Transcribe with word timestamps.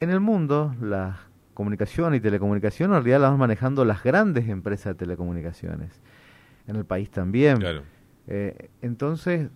En 0.00 0.08
el 0.08 0.20
mundo, 0.20 0.74
las 0.80 1.18
comunicación 1.52 2.14
y 2.14 2.20
telecomunicación 2.20 2.88
en 2.88 2.94
realidad 2.94 3.20
las 3.20 3.30
van 3.32 3.38
manejando 3.38 3.84
las 3.84 4.02
grandes 4.02 4.48
empresas 4.48 4.94
de 4.94 4.94
telecomunicaciones. 4.94 6.00
En 6.66 6.76
el 6.76 6.86
país 6.86 7.10
también. 7.10 7.58
Claro. 7.58 7.82
Eh, 8.26 8.70
entonces, 8.80 9.50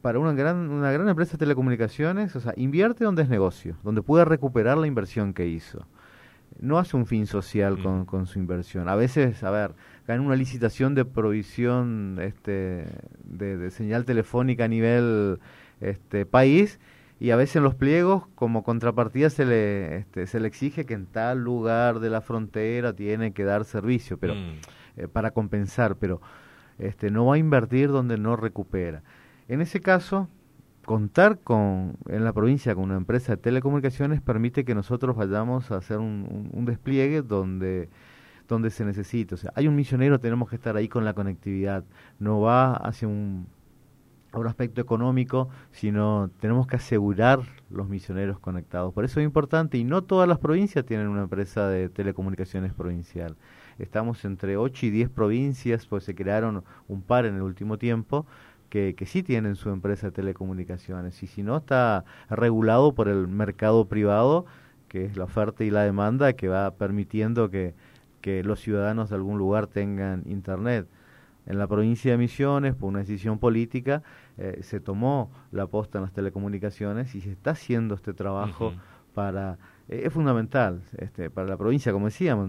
para 0.00 0.18
una 0.18 0.32
gran, 0.32 0.70
una 0.70 0.90
gran 0.92 1.06
empresa 1.10 1.32
de 1.32 1.38
telecomunicaciones, 1.38 2.34
o 2.36 2.40
sea, 2.40 2.54
invierte 2.56 3.04
donde 3.04 3.22
es 3.22 3.28
negocio, 3.28 3.76
donde 3.82 4.00
puede 4.00 4.24
recuperar 4.24 4.78
la 4.78 4.86
inversión 4.86 5.34
que 5.34 5.46
hizo. 5.46 5.86
No 6.58 6.78
hace 6.78 6.96
un 6.96 7.04
fin 7.04 7.26
social 7.26 7.82
con, 7.82 8.00
Mm. 8.00 8.04
con 8.06 8.26
su 8.26 8.38
inversión. 8.38 8.88
A 8.88 8.94
veces, 8.94 9.44
a 9.44 9.50
ver, 9.50 9.74
gana 10.06 10.22
una 10.22 10.36
licitación 10.36 10.94
de 10.94 11.04
provisión 11.04 12.16
este, 12.18 12.86
de, 13.24 13.58
de 13.58 13.70
señal 13.70 14.06
telefónica 14.06 14.64
a 14.64 14.68
nivel 14.68 15.38
este, 15.82 16.24
país 16.24 16.80
y 17.22 17.30
a 17.30 17.36
veces 17.36 17.56
en 17.56 17.62
los 17.62 17.74
pliegos 17.74 18.26
como 18.34 18.62
contrapartida 18.64 19.30
se 19.30 19.44
le, 19.44 19.96
este, 19.98 20.26
se 20.26 20.40
le 20.40 20.48
exige 20.48 20.84
que 20.86 20.94
en 20.94 21.06
tal 21.06 21.38
lugar 21.44 22.00
de 22.00 22.10
la 22.10 22.20
frontera 22.20 22.92
tiene 22.94 23.32
que 23.32 23.44
dar 23.44 23.64
servicio, 23.64 24.18
pero 24.18 24.34
Mm. 24.34 24.58
eh, 24.96 25.08
para 25.08 25.30
compensar, 25.30 25.96
pero 25.96 26.20
este, 26.78 27.10
no 27.10 27.26
va 27.26 27.34
a 27.36 27.38
invertir 27.38 27.88
donde 27.90 28.18
no 28.18 28.34
recupera. 28.36 29.02
En 29.48 29.60
ese 29.60 29.80
caso, 29.80 30.28
contar 30.84 31.38
con 31.38 31.96
en 32.08 32.24
la 32.24 32.32
provincia 32.32 32.74
con 32.74 32.84
una 32.84 32.96
empresa 32.96 33.36
de 33.36 33.42
telecomunicaciones 33.42 34.20
permite 34.20 34.64
que 34.64 34.74
nosotros 34.74 35.14
vayamos 35.14 35.70
a 35.70 35.76
hacer 35.76 35.98
un, 35.98 36.26
un- 36.28 36.50
un 36.52 36.64
despliegue 36.64 37.22
donde 37.22 37.88
donde 38.48 38.70
se 38.70 38.84
necesita. 38.84 39.36
O 39.36 39.38
sea, 39.38 39.52
hay 39.54 39.68
un 39.68 39.76
misionero, 39.76 40.18
tenemos 40.18 40.50
que 40.50 40.56
estar 40.56 40.76
ahí 40.76 40.88
con 40.88 41.04
la 41.04 41.14
conectividad. 41.14 41.84
No 42.18 42.40
va 42.40 42.72
hacia 42.74 43.06
un, 43.08 43.46
a 44.32 44.38
un 44.38 44.46
aspecto 44.46 44.80
económico, 44.80 45.48
sino 45.70 46.30
tenemos 46.40 46.66
que 46.66 46.76
asegurar 46.76 47.40
los 47.70 47.88
misioneros 47.88 48.38
conectados. 48.38 48.92
Por 48.92 49.04
eso 49.04 49.20
es 49.20 49.24
importante, 49.24 49.78
y 49.78 49.84
no 49.84 50.02
todas 50.02 50.28
las 50.28 50.38
provincias 50.38 50.84
tienen 50.84 51.08
una 51.08 51.22
empresa 51.22 51.68
de 51.68 51.88
telecomunicaciones 51.88 52.72
provincial. 52.72 53.36
Estamos 53.78 54.24
entre 54.24 54.56
8 54.56 54.86
y 54.86 54.90
10 54.90 55.10
provincias, 55.10 55.86
pues 55.86 56.04
se 56.04 56.14
crearon 56.14 56.64
un 56.88 57.02
par 57.02 57.26
en 57.26 57.36
el 57.36 57.42
último 57.42 57.78
tiempo, 57.78 58.26
que, 58.68 58.94
que 58.94 59.04
sí 59.04 59.22
tienen 59.22 59.54
su 59.54 59.68
empresa 59.68 60.06
de 60.06 60.12
telecomunicaciones. 60.12 61.22
Y 61.22 61.26
si 61.26 61.42
no, 61.42 61.58
está 61.58 62.04
regulado 62.30 62.94
por 62.94 63.08
el 63.08 63.28
mercado 63.28 63.86
privado, 63.86 64.46
que 64.88 65.04
es 65.04 65.16
la 65.16 65.24
oferta 65.24 65.62
y 65.64 65.70
la 65.70 65.82
demanda, 65.82 66.32
que 66.32 66.48
va 66.48 66.70
permitiendo 66.72 67.50
que, 67.50 67.74
que 68.22 68.42
los 68.42 68.60
ciudadanos 68.60 69.10
de 69.10 69.16
algún 69.16 69.36
lugar 69.36 69.66
tengan 69.66 70.22
internet. 70.26 70.86
En 71.46 71.58
la 71.58 71.66
provincia 71.66 72.12
de 72.12 72.18
Misiones, 72.18 72.74
por 72.74 72.88
una 72.88 73.00
decisión 73.00 73.38
política, 73.38 74.02
eh, 74.38 74.60
se 74.62 74.80
tomó 74.80 75.30
la 75.50 75.66
posta 75.66 75.98
en 75.98 76.02
las 76.02 76.12
telecomunicaciones 76.12 77.14
y 77.14 77.20
se 77.20 77.32
está 77.32 77.50
haciendo 77.50 77.94
este 77.94 78.14
trabajo 78.14 78.72
para 79.14 79.58
eh, 79.88 80.02
es 80.04 80.12
fundamental 80.12 80.82
este, 80.98 81.28
para 81.28 81.48
la 81.48 81.56
provincia, 81.56 81.92
como 81.92 82.06
decíamos, 82.06 82.48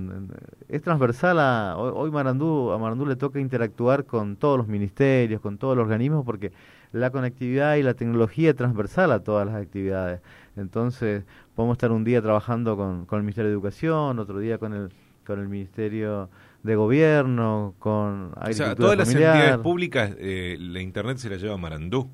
es 0.70 0.82
transversal 0.82 1.40
a 1.40 1.76
hoy, 1.78 1.92
hoy 1.94 2.12
Marandú, 2.12 2.72
a 2.72 2.78
Marandú 2.78 3.06
le 3.06 3.16
toca 3.16 3.40
interactuar 3.40 4.06
con 4.06 4.36
todos 4.36 4.58
los 4.58 4.68
ministerios, 4.68 5.42
con 5.42 5.58
todos 5.58 5.76
los 5.76 5.84
organismos, 5.84 6.26
porque 6.26 6.52
la 6.92 7.10
conectividad 7.10 7.76
y 7.76 7.84
la 7.84 7.96
tecnología 7.96 8.52
es 8.52 8.56
transversal 8.56 9.12
a 9.12 9.20
todas 9.20 9.48
las 9.48 9.56
actividades. 9.56 10.22
Entonces, 10.56 11.26
podemos 11.56 11.76
estar 11.76 11.92
un 11.92 12.04
día 12.04 12.22
trabajando 12.22 12.78
con, 12.78 13.06
con 13.06 13.18
el 13.18 13.24
Ministerio 13.24 13.50
de 13.50 13.54
Educación, 13.54 14.20
otro 14.20 14.40
día 14.40 14.58
con 14.60 14.74
el 14.74 14.92
con 15.26 15.40
el 15.40 15.48
Ministerio 15.48 16.30
de 16.64 16.76
Gobierno, 16.76 17.76
con 17.80 18.32
O 18.42 18.54
sea, 18.54 18.74
todas 18.76 18.98
las 18.98 19.10
entidades 19.10 19.58
públicas, 19.58 20.12
eh, 20.18 20.58
la 20.60 20.82
internet 20.82 21.18
se 21.18 21.30
la 21.30 21.36
lleva 21.38 21.58
Marandú. 21.58 22.10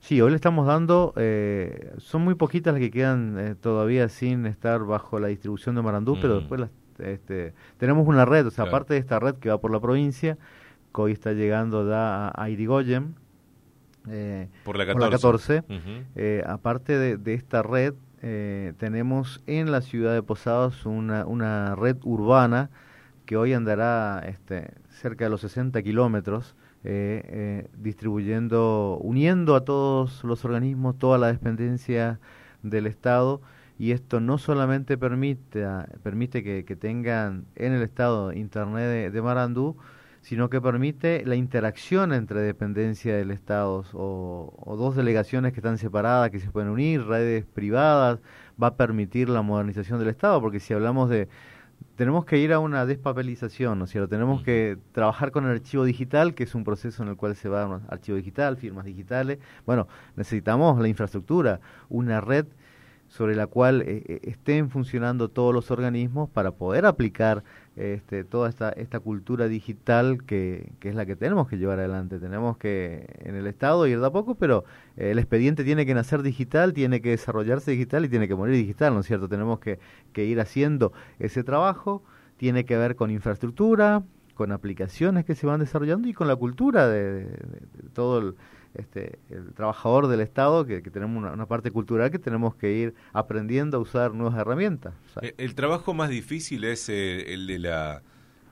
Sí, 0.00 0.20
hoy 0.20 0.30
le 0.30 0.36
estamos 0.36 0.66
dando, 0.66 1.12
eh, 1.16 1.92
son 1.98 2.22
muy 2.22 2.34
poquitas 2.36 2.72
las 2.72 2.80
que 2.80 2.90
quedan 2.92 3.36
eh, 3.38 3.54
todavía 3.56 4.08
sin 4.08 4.46
estar 4.46 4.84
bajo 4.84 5.18
la 5.18 5.26
distribución 5.28 5.74
de 5.74 5.82
Marandú, 5.82 6.16
pero 6.22 6.36
Mm. 6.36 6.38
después 6.38 6.60
las, 6.60 6.70
este, 7.00 7.52
tenemos 7.78 8.06
una 8.06 8.24
red, 8.24 8.46
o 8.46 8.50
sea, 8.50 8.64
Claro. 8.64 8.76
aparte 8.76 8.94
de 8.94 9.00
esta 9.00 9.18
red 9.18 9.34
que 9.34 9.48
va 9.48 9.58
por 9.60 9.72
la 9.72 9.80
provincia, 9.80 10.38
que 10.94 11.00
hoy 11.00 11.12
está 11.12 11.32
llegando 11.32 11.88
ya 11.88 12.30
a, 12.40 12.48
Irigoyen, 12.50 13.16
eh, 14.08 14.48
Por 14.64 14.78
la 14.78 14.84
por 14.92 15.02
la 15.02 15.10
14. 15.10 15.62
14, 15.62 15.74
Ujú. 15.74 16.04
eh, 16.14 16.44
aparte 16.46 16.96
de, 16.96 17.16
de 17.16 17.34
esta 17.34 17.62
red, 17.62 17.94
eh, 18.22 18.72
tenemos 18.78 19.42
en 19.46 19.70
la 19.72 19.80
ciudad 19.80 20.14
de 20.14 20.22
Posados 20.22 20.86
una, 20.86 21.26
una 21.26 21.74
red 21.74 21.96
urbana 22.04 22.70
que 23.28 23.36
hoy 23.36 23.52
andará 23.52 24.24
este, 24.26 24.72
cerca 24.88 25.26
de 25.26 25.30
los 25.30 25.42
60 25.42 25.82
kilómetros, 25.82 26.56
eh, 26.82 27.20
eh, 27.26 27.68
distribuyendo, 27.76 28.98
uniendo 29.02 29.54
a 29.54 29.66
todos 29.66 30.24
los 30.24 30.46
organismos, 30.46 30.98
toda 30.98 31.18
la 31.18 31.26
dependencia 31.26 32.20
del 32.62 32.86
Estado, 32.86 33.42
y 33.78 33.92
esto 33.92 34.20
no 34.20 34.38
solamente 34.38 34.96
permite, 34.96 35.62
permite 36.02 36.42
que, 36.42 36.76
tengan 36.76 37.44
en 37.54 37.74
el 37.74 37.82
Estado 37.82 38.32
Internet 38.32 38.86
de, 38.86 39.10
de 39.10 39.20
Marandú, 39.20 39.76
sino 40.22 40.48
que 40.48 40.62
permite 40.62 41.22
la 41.26 41.36
interacción 41.36 42.14
entre 42.14 42.40
dependencias 42.40 43.18
del 43.18 43.30
Estado 43.30 43.84
o, 43.92 44.54
o 44.56 44.76
dos 44.78 44.96
delegaciones 44.96 45.52
que 45.52 45.60
están 45.60 45.76
separadas, 45.76 46.30
que 46.30 46.40
se 46.40 46.50
pueden 46.50 46.70
unir, 46.70 47.04
redes 47.04 47.44
privadas, 47.44 48.20
va 48.60 48.68
a 48.68 48.76
permitir 48.76 49.28
la 49.28 49.42
modernización 49.42 49.98
del 49.98 50.08
Estado, 50.08 50.40
porque 50.40 50.60
si 50.60 50.72
hablamos 50.72 51.10
de... 51.10 51.28
Tenemos 51.96 52.24
que 52.24 52.38
ir 52.38 52.52
a 52.52 52.60
una 52.60 52.86
despapelización, 52.86 53.78
¿no 53.78 53.86
es 53.86 53.90
cierto? 53.90 54.08
Tenemos 54.08 54.42
que 54.42 54.78
trabajar 54.92 55.32
con 55.32 55.46
el 55.46 55.50
archivo 55.50 55.84
digital, 55.84 56.34
que 56.34 56.44
es 56.44 56.54
un 56.54 56.62
proceso 56.62 57.02
en 57.02 57.08
el 57.08 57.16
cual 57.16 57.34
se 57.34 57.48
va 57.48 57.64
a 57.64 57.66
un 57.66 57.82
archivo 57.88 58.16
digital, 58.16 58.56
firmas 58.56 58.84
digitales. 58.84 59.38
Bueno, 59.66 59.88
necesitamos 60.14 60.80
la 60.80 60.86
infraestructura, 60.86 61.60
una 61.88 62.20
red 62.20 62.46
sobre 63.08 63.34
la 63.34 63.46
cual 63.46 63.82
eh, 63.82 64.02
eh, 64.06 64.20
estén 64.24 64.70
funcionando 64.70 65.28
todos 65.30 65.54
los 65.54 65.70
organismos 65.70 66.28
para 66.28 66.52
poder 66.52 66.84
aplicar 66.86 67.42
este, 67.76 68.24
toda 68.24 68.48
esta, 68.48 68.70
esta 68.70 69.00
cultura 69.00 69.48
digital 69.48 70.24
que, 70.24 70.72
que 70.80 70.88
es 70.90 70.94
la 70.94 71.06
que 71.06 71.16
tenemos 71.16 71.48
que 71.48 71.56
llevar 71.58 71.78
adelante. 71.78 72.18
Tenemos 72.18 72.58
que 72.58 73.06
en 73.20 73.34
el 73.34 73.46
Estado 73.46 73.86
ir 73.86 74.00
de 74.00 74.06
a 74.06 74.10
poco, 74.10 74.34
pero 74.34 74.64
eh, 74.96 75.10
el 75.12 75.18
expediente 75.18 75.64
tiene 75.64 75.86
que 75.86 75.94
nacer 75.94 76.22
digital, 76.22 76.72
tiene 76.74 77.00
que 77.00 77.10
desarrollarse 77.10 77.70
digital 77.70 78.04
y 78.04 78.08
tiene 78.08 78.28
que 78.28 78.34
morir 78.34 78.54
digital, 78.56 78.92
¿no 78.94 79.00
es 79.00 79.06
cierto? 79.06 79.28
Tenemos 79.28 79.58
que, 79.60 79.78
que 80.12 80.24
ir 80.24 80.40
haciendo 80.40 80.92
ese 81.18 81.42
trabajo, 81.44 82.02
tiene 82.36 82.64
que 82.64 82.76
ver 82.76 82.94
con 82.94 83.10
infraestructura, 83.10 84.02
con 84.34 84.52
aplicaciones 84.52 85.24
que 85.24 85.34
se 85.34 85.46
van 85.46 85.60
desarrollando 85.60 86.08
y 86.08 86.12
con 86.14 86.28
la 86.28 86.36
cultura 86.36 86.86
de, 86.88 87.02
de- 87.24 87.26
de 87.26 87.88
todo 87.92 88.18
el, 88.18 88.34
este, 88.74 89.18
el 89.30 89.52
trabajador 89.54 90.06
del 90.08 90.20
Estado, 90.20 90.64
que, 90.66 90.82
que 90.82 90.90
tenemos 90.90 91.16
una, 91.16 91.32
una 91.32 91.46
parte 91.46 91.70
cultural 91.70 92.10
que 92.10 92.18
tenemos 92.18 92.54
que 92.54 92.72
ir 92.72 92.94
aprendiendo 93.12 93.76
a 93.78 93.80
usar 93.80 94.14
nuevas 94.14 94.38
herramientas. 94.38 94.94
O 95.10 95.20
sea, 95.20 95.28
Eh, 95.28 95.34
El 95.38 95.54
trabajo 95.54 95.94
más 95.94 96.10
difícil 96.10 96.64
es 96.64 96.88
eh, 96.88 97.32
el 97.34 97.46
de 97.46 97.58
la 97.58 98.02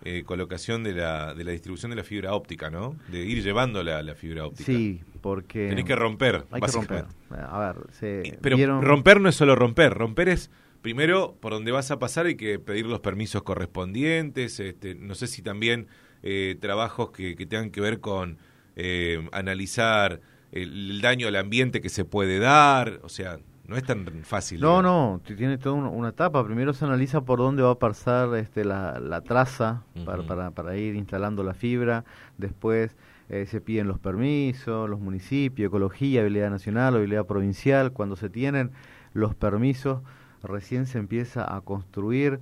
eh, 0.04 0.22
colocación 0.24 0.84
de 0.84 0.92
la, 0.94 1.34
de 1.34 1.42
la 1.44 1.52
distribución 1.52 1.90
de 1.90 1.96
la 1.96 2.04
fibra 2.04 2.32
óptica, 2.34 2.70
¿no? 2.70 2.94
De 3.10 3.24
ir 3.24 3.42
llevando 3.42 3.82
la, 3.82 4.02
la 4.02 4.14
fibra 4.14 4.46
óptica. 4.46 4.64
sí, 4.72 5.00
porque... 5.20 5.68
Tenés 5.68 5.84
que 5.84 5.96
romper, 5.96 6.44
Hay 6.52 6.60
que 6.60 6.70
romper. 6.72 7.04
A 7.30 7.58
ver, 7.58 7.76
se 7.92 8.38
Pero 8.40 8.56
vieron- 8.56 8.82
romper 8.82 9.20
no 9.20 9.28
es 9.28 9.34
solo 9.34 9.56
romper, 9.56 9.92
romper 9.94 10.28
es 10.28 10.50
primero 10.82 11.34
por 11.40 11.52
donde 11.52 11.72
vas 11.72 11.90
a 11.90 11.98
pasar 11.98 12.26
hay 12.26 12.36
que 12.36 12.60
pedir 12.60 12.86
los 12.86 13.00
permisos 13.00 13.42
correspondientes, 13.42 14.60
este, 14.60 14.94
no 14.94 15.14
sé 15.14 15.26
si 15.26 15.42
también 15.42 15.88
eh, 16.22 16.56
trabajos 16.60 17.10
que, 17.10 17.34
que 17.36 17.46
tengan 17.46 17.70
que 17.70 17.80
ver 17.80 18.00
con 18.00 18.38
eh, 18.76 19.28
analizar 19.32 20.20
el, 20.52 20.90
el 20.92 21.00
daño 21.00 21.28
al 21.28 21.36
ambiente 21.36 21.80
que 21.80 21.88
se 21.88 22.04
puede 22.04 22.38
dar, 22.38 23.00
o 23.02 23.08
sea, 23.08 23.38
no 23.66 23.76
es 23.76 23.84
tan 23.84 24.06
fácil. 24.22 24.60
No, 24.60 24.80
no, 24.80 25.20
tiene 25.24 25.58
toda 25.58 25.74
una, 25.74 25.88
una 25.88 26.08
etapa. 26.10 26.44
Primero 26.44 26.72
se 26.72 26.84
analiza 26.84 27.22
por 27.22 27.38
dónde 27.40 27.62
va 27.62 27.72
a 27.72 27.78
pasar 27.78 28.34
este, 28.36 28.64
la, 28.64 29.00
la 29.00 29.22
traza 29.22 29.82
para, 30.04 30.22
para, 30.24 30.52
para 30.52 30.76
ir 30.76 30.94
instalando 30.94 31.42
la 31.42 31.52
fibra. 31.52 32.04
Después 32.38 32.96
eh, 33.28 33.44
se 33.46 33.60
piden 33.60 33.88
los 33.88 33.98
permisos, 33.98 34.88
los 34.88 35.00
municipios, 35.00 35.66
ecología, 35.66 36.20
habilidad 36.20 36.50
nacional, 36.50 36.94
habilidad 36.94 37.26
provincial. 37.26 37.92
Cuando 37.92 38.14
se 38.14 38.30
tienen 38.30 38.70
los 39.14 39.34
permisos, 39.34 40.02
recién 40.44 40.86
se 40.86 40.98
empieza 40.98 41.52
a 41.52 41.60
construir. 41.60 42.38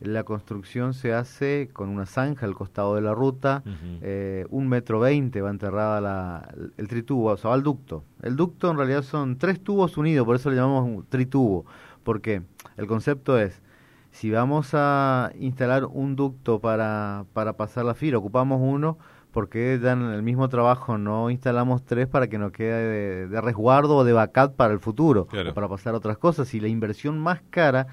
La 0.00 0.24
construcción 0.24 0.92
se 0.92 1.14
hace 1.14 1.70
con 1.72 1.88
una 1.88 2.04
zanja 2.04 2.44
al 2.44 2.54
costado 2.54 2.94
de 2.96 3.00
la 3.00 3.14
ruta. 3.14 3.62
Eh, 4.02 4.46
un 4.50 4.68
metro 4.68 5.00
veinte 5.00 5.40
va 5.40 5.50
enterrada 5.50 6.00
la, 6.02 6.54
el 6.76 6.86
tritubo, 6.88 7.30
o 7.30 7.36
sea, 7.36 7.50
va 7.50 7.56
el 7.56 7.62
ducto. 7.62 8.04
El 8.22 8.36
ducto 8.36 8.70
en 8.70 8.76
realidad 8.76 9.02
son 9.02 9.38
tres 9.38 9.58
tubos 9.62 9.96
unidos, 9.96 10.26
por 10.26 10.36
eso 10.36 10.50
le 10.50 10.56
llamamos 10.56 10.84
un 10.84 11.06
tritubo, 11.08 11.64
porque 12.04 12.42
el 12.76 12.86
concepto 12.86 13.38
es, 13.38 13.62
si 14.10 14.30
vamos 14.30 14.70
a 14.74 15.32
instalar 15.38 15.86
un 15.86 16.14
ducto 16.14 16.60
para, 16.60 17.24
para 17.32 17.54
pasar 17.54 17.84
la 17.86 17.94
fibra, 17.94 18.18
ocupamos 18.18 18.60
uno, 18.62 18.98
porque 19.32 19.78
dan 19.78 20.02
el 20.12 20.22
mismo 20.22 20.48
trabajo, 20.48 20.96
no 20.98 21.28
instalamos 21.30 21.84
tres 21.84 22.06
para 22.06 22.26
que 22.28 22.38
nos 22.38 22.52
quede 22.52 22.72
de, 22.88 23.28
de 23.28 23.40
resguardo 23.40 23.96
o 23.96 24.04
de 24.04 24.12
backup 24.14 24.56
para 24.56 24.72
el 24.72 24.80
futuro, 24.80 25.26
Claro. 25.26 25.50
o 25.50 25.54
para 25.54 25.68
pasar 25.68 25.94
otras 25.94 26.16
cosas. 26.18 26.52
Y 26.54 26.60
la 26.60 26.68
inversión 26.68 27.18
más 27.18 27.40
cara 27.50 27.86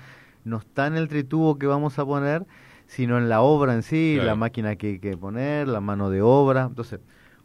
no 0.46 0.58
está 0.58 0.88
en 0.88 0.96
el 0.96 1.08
tritubo 1.08 1.58
que 1.58 1.68
vamos 1.68 1.98
a 2.00 2.06
poner, 2.06 2.46
sino 2.88 3.18
en 3.18 3.30
la 3.30 3.42
obra 3.42 3.74
en 3.74 3.84
sí, 3.84 4.14
Claro. 4.16 4.28
la 4.30 4.36
máquina 4.36 4.76
que 4.76 4.88
hay 4.88 5.00
que 5.00 5.18
poner, 5.18 5.68
la 5.68 5.80
mano 5.82 6.10
de 6.10 6.22
obra. 6.22 6.66
Entonces, 6.70 7.00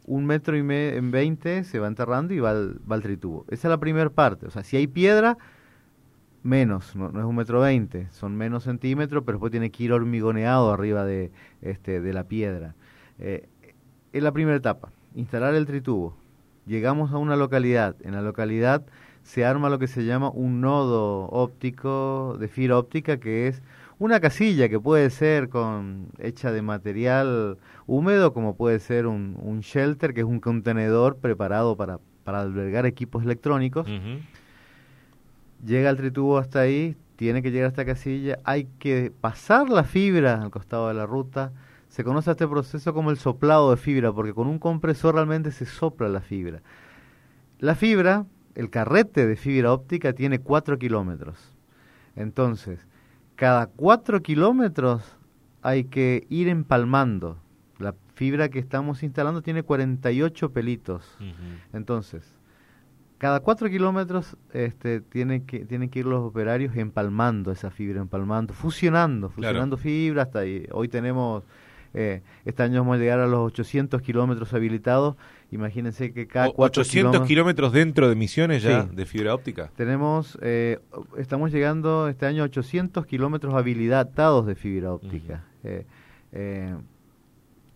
un 0.05 0.25
metro 0.25 0.57
y 0.57 0.63
me- 0.63 0.95
en 0.95 1.11
20 1.11 1.63
se 1.63 1.79
va 1.79 1.87
enterrando 1.87 2.33
y 2.33 2.39
va 2.39 2.51
al, 2.51 2.79
va 2.89 2.95
al 2.95 3.01
tritubo. 3.01 3.45
Esa 3.49 3.67
es 3.67 3.69
la 3.69 3.77
primera 3.79 4.09
parte. 4.09 4.47
O 4.47 4.49
sea, 4.51 4.63
si 4.63 4.75
hay 4.77 4.87
piedra, 4.87 5.37
menos, 6.43 6.95
no, 6.95 7.09
es 7.09 7.25
un 7.25 7.35
metro 7.35 7.59
veinte, 7.61 8.07
son 8.11 8.35
menos 8.35 8.63
centímetros, 8.63 9.23
pero 9.25 9.37
después 9.37 9.51
tiene 9.51 9.71
que 9.71 9.83
ir 9.83 9.91
hormigoneado 9.93 10.71
arriba 10.71 11.03
de, 11.05 11.31
este, 11.61 11.99
de 12.01 12.13
la 12.13 12.23
piedra. 12.23 12.75
Eh, 13.19 13.47
es 14.13 14.23
la 14.23 14.31
primera 14.31 14.57
etapa, 14.57 14.91
instalar 15.15 15.53
el 15.53 15.65
tritubo. 15.65 16.15
Llegamos 16.65 17.11
a 17.11 17.17
una 17.17 17.35
localidad, 17.35 17.95
en 18.01 18.13
la 18.13 18.21
localidad 18.21 18.85
se 19.29 19.45
arma 19.45 19.69
lo 19.69 19.77
que 19.77 19.85
se 19.85 20.05
llama 20.05 20.31
un 20.31 20.59
nodo 20.59 21.27
óptico 21.29 22.35
de 22.39 22.47
fibra 22.47 22.79
óptica, 22.79 23.19
que 23.19 23.47
es 23.47 23.61
una 23.99 24.19
casilla 24.19 24.69
que 24.69 24.79
puede 24.79 25.11
ser 25.11 25.49
con 25.49 26.07
hecha 26.17 26.51
de 26.51 26.63
material 26.63 27.59
húmedo, 27.85 28.33
como 28.33 28.55
puede 28.55 28.79
ser 28.79 29.05
un, 29.05 29.37
un 29.39 29.59
shelter, 29.59 30.15
que 30.15 30.21
es 30.21 30.25
un 30.25 30.39
contenedor 30.39 31.17
preparado 31.17 31.77
para, 31.77 31.99
para 32.23 32.41
albergar 32.41 32.87
equipos 32.87 33.23
electrónicos. 33.23 33.87
Llega 35.63 35.91
el 35.91 35.97
tritubo 35.97 36.39
hasta 36.39 36.61
ahí, 36.61 36.97
tiene 37.15 37.43
que 37.43 37.51
llegar 37.51 37.65
a 37.65 37.69
esta 37.69 37.85
casilla, 37.85 38.39
hay 38.45 38.67
que 38.79 39.11
pasar 39.21 39.69
la 39.69 39.83
fibra 39.83 40.41
al 40.41 40.49
costado 40.49 40.87
de 40.87 40.95
la 40.95 41.05
ruta. 41.05 41.51
Se 41.87 42.03
conoce 42.03 42.31
este 42.31 42.47
proceso 42.47 42.95
como 42.95 43.11
el 43.11 43.17
soplado 43.17 43.69
de 43.69 43.77
fibra, 43.77 44.11
porque 44.11 44.33
con 44.33 44.47
un 44.47 44.57
compresor 44.57 45.13
realmente 45.13 45.51
se 45.51 45.67
sopla 45.67 46.07
la 46.07 46.21
fibra. 46.21 46.63
La 47.59 47.75
fibra, 47.75 48.25
el 48.55 48.69
carrete 48.69 49.25
de 49.27 49.35
fibra 49.35 49.73
óptica 49.73 50.13
tiene 50.13 50.39
4 50.39 50.77
kilómetros. 50.77 51.55
Entonces, 52.15 52.87
cada 53.35 53.67
4 53.67 54.21
kilómetros 54.21 55.15
hay 55.61 55.85
que 55.85 56.25
ir 56.29 56.47
empalmando. 56.47 57.37
La 57.77 57.95
fibra 58.13 58.49
que 58.49 58.59
estamos 58.59 59.03
instalando 59.03 59.41
tiene 59.41 59.63
48 59.63 60.51
pelitos. 60.51 61.17
Entonces, 61.71 62.35
cada 63.19 63.41
cuatro 63.41 63.69
kilómetros 63.69 64.37
este, 64.53 65.01
tienen, 65.01 65.45
que, 65.45 65.65
tienen 65.65 65.89
que 65.89 65.99
ir 65.99 66.05
los 66.05 66.23
operarios 66.23 66.75
empalmando 66.77 67.51
esa 67.51 67.69
fibra, 67.69 68.01
empalmando, 68.01 68.53
fusionando, 68.53 69.29
fusionando 69.29 69.75
fibra 69.75 70.23
hasta 70.23 70.39
ahí. 70.39 70.65
Hoy 70.71 70.87
tenemos, 70.87 71.43
eh, 71.93 72.21
este 72.45 72.63
año 72.63 72.81
vamos 72.81 72.97
a 72.97 72.99
llegar 72.99 73.19
a 73.19 73.27
los 73.27 73.39
800 73.39 74.01
kilómetros 74.01 74.53
habilitados. 74.53 75.15
Imagínense 75.51 76.13
que 76.13 76.27
cada 76.27 76.51
cuatro 76.51 76.81
800 76.81 77.27
kilómetros 77.27 77.73
dentro 77.73 78.07
de 78.09 78.15
misiones 78.15 78.61
ya 78.61 78.83
de 78.83 79.05
fibra 79.05 79.33
óptica. 79.33 79.71
Tenemos, 79.75 80.37
eh, 80.41 80.79
estamos 81.17 81.51
llegando 81.51 82.07
este 82.07 82.25
año 82.25 82.43
a 82.43 82.45
800 82.45 83.05
kilómetros 83.05 83.53
habilitados 83.55 84.45
de 84.45 84.55
fibra 84.55 84.93
óptica. 84.93 85.43
eh, 85.63 85.85
eh 86.31 86.75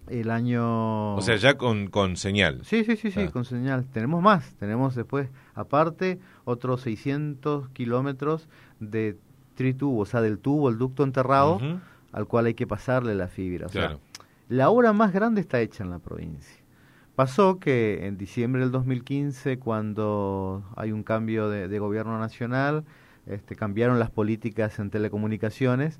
el 0.08 0.30
año... 0.30 1.16
O 1.16 1.22
sea, 1.22 1.36
ya 1.38 1.58
con, 1.58 1.88
con 1.88 2.18
señal. 2.18 2.60
Sí, 2.64 2.84
sí, 2.84 2.98
sí, 2.98 3.12
sí, 3.12 3.28
con 3.30 3.46
señal. 3.46 3.86
Tenemos 3.86 4.22
más, 4.22 4.54
tenemos 4.56 4.96
después, 4.96 5.30
aparte, 5.56 6.20
otros 6.44 6.82
600 6.82 7.70
kilómetros 7.70 8.50
de 8.80 9.18
tritubo, 9.56 10.02
o 10.02 10.06
sea, 10.06 10.22
del 10.22 10.40
tubo, 10.40 10.70
el 10.70 10.78
ducto 10.78 11.04
enterrado, 11.04 11.60
al 12.14 12.28
cual 12.28 12.46
hay 12.46 12.54
que 12.54 12.66
pasarle 12.66 13.16
la 13.16 13.28
fibra. 13.28 13.66
O 13.66 13.70
sea, 13.70 13.98
la 14.48 14.70
obra 14.70 14.94
más 14.94 15.12
grande 15.12 15.42
está 15.42 15.60
hecha 15.60 15.84
en 15.84 15.90
la 15.90 16.00
provincia. 16.00 16.64
Pasó 17.16 17.60
que 17.60 18.08
en 18.08 18.18
diciembre 18.18 18.62
del 18.62 18.72
2015, 18.72 19.60
cuando 19.60 20.64
hay 20.76 20.92
un 20.92 21.04
cambio 21.04 21.50
de, 21.50 21.80
gobierno 21.80 22.18
nacional, 22.18 22.86
este, 23.26 23.56
cambiaron 23.56 24.00
las 24.00 24.10
políticas 24.10 24.80
en 24.80 24.90
telecomunicaciones 24.90 26.00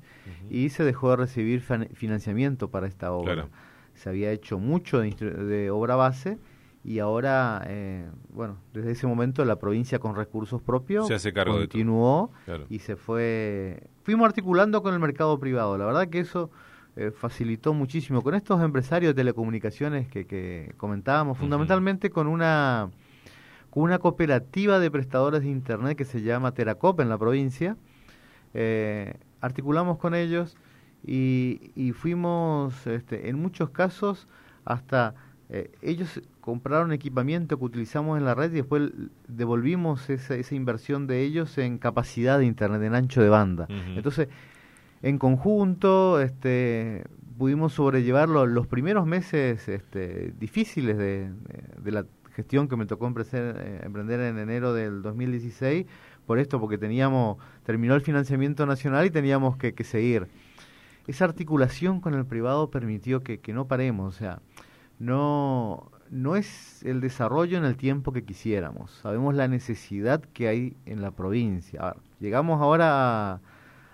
y 0.50 0.70
se 0.70 0.84
dejó 0.84 1.10
de 1.10 1.16
recibir 1.16 1.60
financiamiento 1.60 2.70
para 2.70 2.86
esta 2.86 3.12
obra 3.12 3.48
se 3.94 4.08
había 4.08 4.30
hecho 4.32 4.58
mucho 4.58 5.00
de, 5.00 5.70
obra 5.70 5.96
base 5.96 6.38
y 6.84 6.98
ahora, 6.98 7.64
eh, 7.66 8.10
bueno, 8.28 8.58
desde 8.74 8.92
ese 8.92 9.06
momento 9.06 9.44
la 9.44 9.58
provincia 9.58 9.98
con 9.98 10.14
recursos 10.14 10.60
propios 10.60 11.06
se 11.06 11.14
hace 11.14 11.32
continuó 11.32 12.30
y 12.68 12.80
se 12.80 12.96
fue, 12.96 13.88
fuimos 14.02 14.26
articulando 14.26 14.82
con 14.82 14.92
el 14.92 15.00
mercado 15.00 15.38
privado. 15.38 15.78
La 15.78 15.86
verdad 15.86 16.08
que 16.08 16.20
eso 16.20 16.50
eh, 16.96 17.10
facilitó 17.10 17.72
muchísimo 17.72 18.22
con 18.22 18.34
estos 18.34 18.62
empresarios 18.62 19.14
de 19.14 19.14
telecomunicaciones 19.14 20.08
que, 20.08 20.26
que 20.26 20.74
comentábamos, 20.76 21.38
fundamentalmente 21.38 22.10
con 22.10 22.26
una 22.26 22.90
con 23.70 23.82
una 23.82 23.98
cooperativa 23.98 24.78
de 24.78 24.88
prestadores 24.88 25.40
de 25.40 25.48
internet 25.48 25.98
que 25.98 26.04
se 26.04 26.22
llama 26.22 26.52
Teracop 26.52 27.00
en 27.00 27.08
la 27.08 27.18
provincia. 27.18 27.76
Eh, 28.52 29.14
articulamos 29.40 29.98
con 29.98 30.14
ellos 30.14 30.56
y, 31.04 31.92
fuimos 31.96 32.86
este, 32.86 33.28
en 33.28 33.42
muchos 33.42 33.70
casos 33.70 34.28
hasta 34.64 35.16
eh, 35.48 35.72
ellos 35.82 36.22
compraron 36.44 36.92
equipamiento 36.92 37.58
que 37.58 37.64
utilizamos 37.64 38.18
en 38.18 38.26
la 38.26 38.34
red 38.34 38.52
y 38.52 38.56
después 38.56 38.92
devolvimos 39.28 40.10
esa, 40.10 40.34
esa 40.34 40.54
inversión 40.54 41.06
de 41.06 41.22
ellos 41.22 41.56
en 41.56 41.78
capacidad 41.78 42.38
de 42.38 42.44
internet, 42.44 42.82
en 42.82 42.94
ancho 42.94 43.22
de 43.22 43.30
banda. 43.30 43.66
Entonces, 43.96 44.28
en 45.00 45.16
conjunto, 45.16 46.20
este, 46.20 47.04
pudimos 47.38 47.72
sobrellevar 47.72 48.28
los 48.28 48.66
primeros 48.66 49.06
meses 49.06 49.66
este, 49.70 50.34
difíciles 50.38 50.98
de, 50.98 51.32
de, 51.82 51.90
la 51.90 52.04
gestión 52.34 52.68
que 52.68 52.76
me 52.76 52.84
tocó 52.84 53.06
emprender, 53.06 53.56
eh, 53.58 53.80
emprender 53.82 54.20
en 54.20 54.36
enero 54.36 54.74
del 54.74 55.00
2016, 55.00 55.86
por 56.26 56.38
esto, 56.38 56.60
porque 56.60 56.76
teníamos, 56.76 57.38
terminó 57.62 57.94
el 57.94 58.02
financiamiento 58.02 58.66
nacional 58.66 59.06
y 59.06 59.10
teníamos 59.10 59.56
que, 59.56 59.72
que 59.72 59.84
seguir 59.84 60.28
esa 61.06 61.26
articulación 61.26 62.00
con 62.00 62.14
el 62.14 62.24
privado 62.24 62.70
permitió 62.70 63.22
que, 63.22 63.38
que 63.38 63.52
no 63.52 63.66
paremos, 63.66 64.14
o 64.14 64.18
sea, 64.18 64.40
no, 64.98 65.90
no 66.10 66.36
es 66.36 66.82
el 66.84 67.00
desarrollo 67.00 67.58
en 67.58 67.64
el 67.64 67.76
tiempo 67.76 68.12
que 68.12 68.24
quisiéramos, 68.24 68.90
sabemos 69.02 69.34
la 69.34 69.48
necesidad 69.48 70.22
que 70.32 70.48
hay 70.48 70.76
en 70.86 71.02
la 71.02 71.10
provincia. 71.10 71.96
llegamos 72.20 72.60
ahora 72.60 73.32
a, 73.32 73.40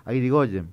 a 0.05 0.15
Irigoyen. 0.15 0.69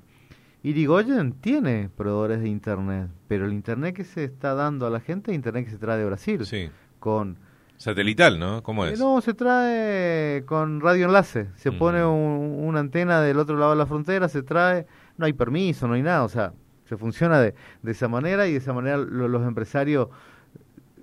Irigoyen 0.63 1.33
tiene 1.33 1.89
proveedores 1.95 2.41
de 2.41 2.49
Internet, 2.49 3.09
pero 3.27 3.45
el 3.45 3.53
Internet 3.53 3.95
que 3.95 4.03
se 4.03 4.23
está 4.23 4.53
dando 4.53 4.85
a 4.85 4.89
la 4.89 4.99
gente 4.99 5.31
es 5.31 5.35
Internet 5.35 5.65
que 5.65 5.71
se 5.71 5.77
trae 5.77 5.97
de 5.97 6.05
Brasil. 6.05 6.45
Sí. 6.45 6.69
Con 6.99 7.37
Satelital, 7.77 8.39
¿no? 8.39 8.63
¿Cómo 8.63 8.85
es? 8.85 8.99
No, 8.99 9.21
se 9.21 9.35
trae 9.35 10.43
con 10.45 10.81
radio 10.81 11.05
enlace. 11.05 11.47
Se 11.55 11.69
mm. 11.69 11.77
pone 11.77 12.03
una 12.03 12.79
antena 12.79 13.21
del 13.21 13.37
otro 13.37 13.55
lado 13.55 13.71
de 13.71 13.77
la 13.77 13.85
frontera, 13.85 14.27
se 14.29 14.41
trae 14.41 14.87
no 15.17 15.25
hay 15.25 15.33
permiso, 15.33 15.87
no 15.87 15.95
hay 15.95 16.03
nada, 16.03 16.23
o 16.23 16.29
sea, 16.29 16.53
se 16.85 16.97
funciona 16.97 17.39
de, 17.39 17.53
de 17.81 17.91
esa 17.91 18.07
manera 18.07 18.47
y 18.47 18.53
de 18.53 18.57
esa 18.57 18.73
manera 18.73 18.97
los 18.97 19.45
empresarios 19.45 20.09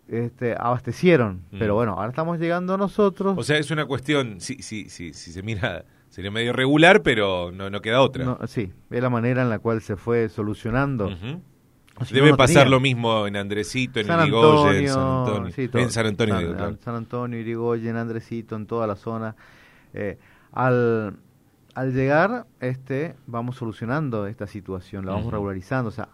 este, 0.08 0.54
abastecieron. 0.58 1.42
Mm. 1.50 1.58
Pero 1.58 1.74
bueno, 1.74 1.92
ahora 1.92 2.08
estamos 2.08 2.38
llegando 2.38 2.76
nosotros. 2.76 3.36
O 3.38 3.42
sea, 3.42 3.58
es 3.58 3.70
una 3.70 3.86
cuestión, 3.86 4.40
si, 4.40 4.56
si, 4.62 4.88
si, 4.88 5.12
si 5.12 5.32
se 5.32 5.42
mira, 5.42 5.84
sería 6.08 6.30
medio 6.30 6.52
regular, 6.52 7.02
pero 7.02 7.50
no, 7.52 7.70
no 7.70 7.80
queda 7.80 8.00
otra. 8.00 8.38
sí, 8.46 8.72
es 8.90 9.02
la 9.02 9.10
manera 9.10 9.42
en 9.42 9.50
la 9.50 9.58
cual 9.58 9.80
se 9.80 9.96
fue 9.96 10.28
solucionando. 10.28 11.10
Debe 12.10 12.36
pasar 12.36 12.68
lo 12.68 12.80
mismo 12.80 13.26
en 13.26 13.36
Andresito, 13.36 14.00
en 14.00 14.06
Irigoyen, 14.06 14.88
San 14.88 15.00
Antonio. 15.00 15.52
en 15.74 15.90
San 15.90 16.06
Antonio. 16.06 16.58
San, 16.58 16.80
San 16.80 16.94
Antonio, 16.96 17.38
Irigoyen, 17.38 17.96
Andresito, 17.96 18.56
en 18.56 18.66
toda 18.66 18.86
la 18.86 18.96
zona. 18.96 19.36
Eh, 19.92 20.18
al, 20.52 21.16
al 21.74 21.92
llegar, 21.92 22.46
este, 22.60 23.14
vamos 23.26 23.56
solucionando 23.56 24.26
esta 24.26 24.46
situación, 24.46 25.06
la 25.06 25.12
vamos 25.12 25.32
regularizando, 25.32 25.88
o 25.88 25.92
sea, 25.92 26.08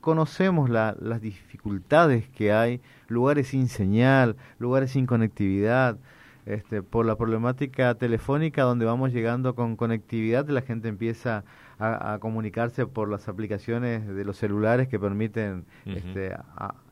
conocemos 0.00 0.70
las 0.70 1.20
dificultades 1.20 2.28
que 2.28 2.52
hay, 2.52 2.80
lugares 3.08 3.48
sin 3.48 3.68
señal, 3.68 4.36
lugares 4.58 4.92
sin 4.92 5.06
conectividad, 5.06 5.98
este, 6.46 6.82
por 6.82 7.04
la 7.06 7.16
problemática 7.16 7.94
telefónica 7.94 8.62
donde 8.62 8.86
vamos 8.86 9.12
llegando 9.12 9.54
con 9.54 9.76
conectividad, 9.76 10.48
la 10.48 10.62
gente 10.62 10.88
empieza 10.88 11.44
a, 11.78 12.18
comunicarse 12.20 12.86
por 12.86 13.08
las 13.08 13.28
aplicaciones 13.28 14.06
de 14.06 14.24
los 14.24 14.36
celulares 14.36 14.88
que 14.88 14.98
permiten 14.98 15.64
este, 15.86 16.36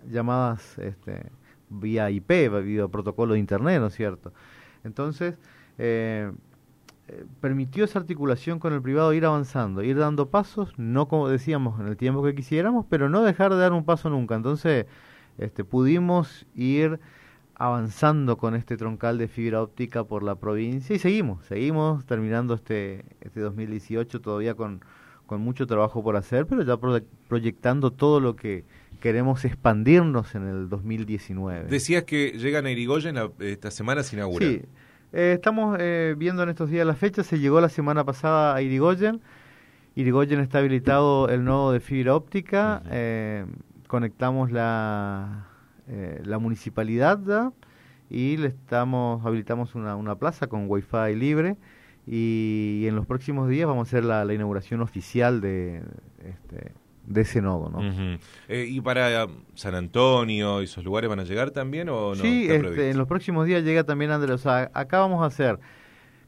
llamadas 0.08 0.78
este, 0.78 1.26
vía 1.68 2.10
IP, 2.10 2.30
vía 2.62 2.88
protocolo 2.88 3.34
de 3.34 3.40
Internet, 3.40 3.80
¿no 3.80 3.88
es 3.88 3.94
cierto? 3.94 4.32
Entonces, 4.84 5.38
eh, 5.76 6.32
eh, 7.08 7.24
permitió 7.40 7.84
esa 7.84 7.98
articulación 7.98 8.58
con 8.58 8.74
el 8.74 8.82
privado 8.82 9.14
ir 9.14 9.24
avanzando, 9.24 9.82
ir 9.82 9.96
dando 9.96 10.28
pasos, 10.28 10.78
no 10.78 11.08
como 11.08 11.28
decíamos 11.28 11.80
en 11.80 11.86
el 11.86 11.96
tiempo 11.96 12.22
que 12.22 12.34
quisiéramos, 12.34 12.84
pero 12.88 13.08
no 13.08 13.22
dejar 13.22 13.52
de 13.52 13.58
dar 13.58 13.72
un 13.72 13.84
paso 13.84 14.10
nunca. 14.10 14.34
Entonces, 14.34 14.86
este, 15.38 15.64
pudimos 15.64 16.46
ir 16.54 17.00
avanzando 17.54 18.36
con 18.36 18.54
este 18.54 18.76
troncal 18.76 19.16
de 19.18 19.26
fibra 19.26 19.62
óptica 19.62 20.04
por 20.04 20.22
la 20.22 20.36
provincia 20.36 20.94
y 20.94 20.98
seguimos, 20.98 21.44
seguimos 21.46 22.04
terminando 22.06 22.54
este, 22.54 23.04
este 23.20 23.40
2018 23.40 24.20
todavía 24.20 24.54
con, 24.54 24.84
con 25.26 25.40
mucho 25.40 25.66
trabajo 25.66 26.02
por 26.02 26.16
hacer, 26.16 26.46
pero 26.46 26.62
ya 26.62 26.78
proyectando 27.26 27.90
todo 27.90 28.20
lo 28.20 28.36
que 28.36 28.64
queremos 29.00 29.44
expandirnos 29.44 30.34
en 30.34 30.46
el 30.46 30.68
2019. 30.68 31.68
Decías 31.68 32.04
que 32.04 32.32
llegan 32.32 32.66
a 32.66 32.70
Irigoyen 32.70 33.16
esta 33.40 33.70
semana 33.70 34.02
sin 34.02 34.18
inaugura. 34.18 34.46
Sí, 34.46 34.62
eh, 35.12 35.32
estamos 35.34 35.76
eh, 35.80 36.14
viendo 36.18 36.42
en 36.42 36.50
estos 36.50 36.70
días 36.70 36.86
la 36.86 36.94
fecha, 36.94 37.22
se 37.22 37.38
llegó 37.38 37.60
la 37.60 37.68
semana 37.68 38.04
pasada 38.04 38.54
a 38.54 38.62
Irigoyen. 38.62 39.20
Irigoyen 39.94 40.40
está 40.40 40.58
habilitado 40.58 41.28
el 41.28 41.44
nodo 41.44 41.72
de 41.72 41.80
fibra 41.80 42.14
óptica, 42.14 42.82
eh, 42.90 43.46
conectamos 43.88 44.52
la, 44.52 45.46
la 45.86 46.38
municipalidad 46.38 47.52
y 48.10 48.36
le 48.36 48.48
estamos 48.48 49.24
habilitamos 49.26 49.74
una, 49.74 49.96
una 49.96 50.16
plaza 50.16 50.46
con 50.46 50.66
wifi 50.68 51.14
libre. 51.14 51.56
Y, 52.06 52.86
en 52.86 52.96
los 52.96 53.06
próximos 53.06 53.50
días 53.50 53.66
vamos 53.66 53.88
a 53.88 53.88
hacer 53.88 54.04
la, 54.04 54.32
inauguración 54.32 54.80
oficial 54.80 55.40
de, 55.42 55.82
este, 56.24 56.72
de 57.08 57.22
ese 57.22 57.40
nodo. 57.40 57.70
¿no? 57.70 58.18
Eh, 58.48 58.66
¿Y 58.68 58.80
para 58.80 59.26
San 59.54 59.74
Antonio, 59.74 60.60
esos 60.60 60.84
lugares 60.84 61.08
van 61.08 61.20
a 61.20 61.24
llegar 61.24 61.50
también 61.50 61.88
o 61.88 62.14
no? 62.14 62.22
Sí, 62.22 62.46
este, 62.48 62.90
en 62.90 62.98
los 62.98 63.08
próximos 63.08 63.46
días 63.46 63.64
llega 63.64 63.84
también 63.84 64.10
Andrés. 64.10 64.46
acá 64.46 64.98
vamos 65.00 65.22
a 65.22 65.26
hacer, 65.26 65.58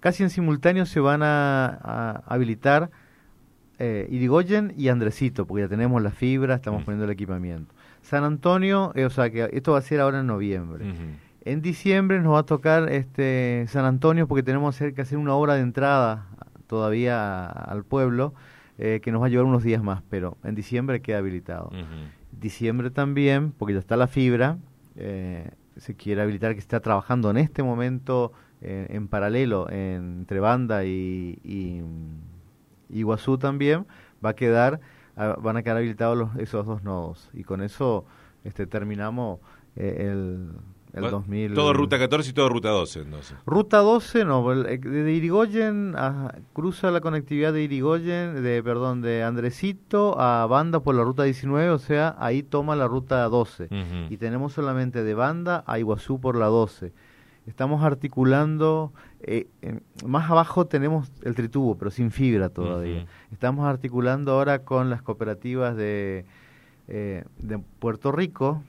casi 0.01 0.23
en 0.23 0.31
simultáneo 0.31 0.87
se 0.87 1.01
van 1.01 1.23
a, 1.23 2.23
habilitar 2.27 2.91
eh, 3.79 4.09
Irigoyen 4.11 4.75
y 4.77 4.89
Andresito, 4.89 5.47
porque 5.47 5.63
ya 5.63 5.69
tenemos 5.69 6.03
la 6.03 6.11
fibra, 6.11 6.57
estamos 6.57 6.83
poniendo 6.85 7.05
el 7.05 7.11
equipamiento. 7.11 7.75
San 8.03 8.25
Antonio, 8.25 8.93
eh, 8.95 9.05
o 9.05 9.11
sea 9.11 9.31
que 9.31 9.51
esto 9.53 9.73
va 9.73 9.79
a 9.79 9.83
ser 9.83 10.01
ahora 10.01 10.21
en 10.21 10.27
noviembre. 10.27 10.87
En 11.45 11.63
diciembre 11.63 12.21
nos 12.21 12.35
va 12.35 12.41
a 12.41 12.43
tocar 12.45 12.91
este 12.91 13.67
San 13.69 13.85
Antonio 13.85 14.27
porque 14.27 14.43
tenemos 14.43 14.77
que 14.77 15.01
hacer 15.01 15.19
una 15.19 15.35
obra 15.35 15.55
de 15.55 15.61
entrada 15.61 16.27
todavía 16.67 17.47
al 17.47 17.85
pueblo 17.85 18.35
eh, 18.83 19.01
que 19.03 19.13
nos 19.13 19.21
va 19.21 19.27
a 19.27 19.29
llevar 19.29 19.45
unos 19.45 19.63
días 19.63 19.83
más, 19.83 20.03
pero 20.09 20.39
en 20.43 20.55
diciembre 20.55 21.03
queda 21.03 21.19
habilitado. 21.19 21.71
Diciembre 22.33 22.91
también, 22.91 23.53
porque 23.53 23.75
ya 23.75 23.79
está 23.79 23.95
la 23.95 24.07
fibra, 24.07 24.57
eh, 24.97 25.51
se 25.77 25.95
quiere 25.95 26.23
habilitar 26.23 26.55
que 26.55 26.61
está 26.61 26.81
trabajando 26.81 27.31
en 27.31 27.37
este 27.37 27.63
momento 27.63 28.33
eh, 28.63 28.87
en 28.89 29.07
paralelo 29.07 29.69
entre 29.71 30.41
Banda 30.41 30.87
y, 30.87 31.39
y, 31.45 31.83
Iguazú 32.89 33.37
también, 33.37 33.87
va 34.25 34.31
a 34.31 34.35
quedar, 34.35 34.81
ah, 35.15 35.37
van 35.39 35.59
a 35.59 35.63
quedar 35.63 35.77
habilitados 35.77 36.17
los, 36.17 36.37
esos 36.37 36.65
dos 36.65 36.83
nodos 36.83 37.29
y 37.35 37.45
con 37.45 37.61
eso 37.61 38.07
este, 38.45 38.67
terminamos 38.67 39.41
el 39.77 40.53
todo 41.55 41.73
ruta 41.73 41.99
14 41.99 42.31
y 42.31 42.33
todo 42.33 42.49
ruta 42.49 42.71
12, 42.71 43.01
entonces. 43.01 43.37
Ruta 43.47 43.79
12, 43.79 44.25
no, 44.25 44.53
eh, 44.53 44.79
de 44.79 45.13
Irigoyen 45.13 45.95
cruza 46.53 46.91
la 46.91 47.01
conectividad 47.01 47.53
de 47.53 47.63
Irigoyen, 47.63 48.43
de 48.43 48.63
perdón, 48.63 49.01
de 49.03 49.23
Andresito 49.23 50.21
a 50.21 50.47
Banda 50.47 50.81
por 50.81 50.95
la 50.95 51.05
ruta 51.05 51.23
19, 51.25 51.71
o 51.71 51.79
sea, 51.79 52.17
ahí 52.19 52.43
toma 52.43 52.77
la 52.77 52.89
ruta 52.89 53.25
12. 53.29 53.69
Y 54.11 54.17
tenemos 54.17 54.53
solamente 54.53 55.03
de 55.05 55.15
Banda 55.15 55.65
a 55.67 55.79
Iguazú 55.79 56.21
por 56.21 56.37
la 56.37 56.47
12. 56.47 56.93
Estamos 57.47 57.83
articulando, 57.83 58.93
eh, 59.21 59.49
más 60.07 60.31
abajo 60.31 60.67
tenemos 60.67 61.11
el 61.23 61.35
tritubo, 61.35 61.77
pero 61.77 61.91
sin 61.91 62.11
fibra 62.11 62.49
todavía. 62.49 63.07
Estamos 63.33 63.67
articulando 63.67 64.33
ahora 64.33 64.61
con 64.61 64.91
las 64.91 65.03
cooperativas 65.03 65.77
de, 65.77 66.27
eh, 66.89 67.25
de 67.39 67.59
Puerto 67.79 68.13
Rico 68.13 68.63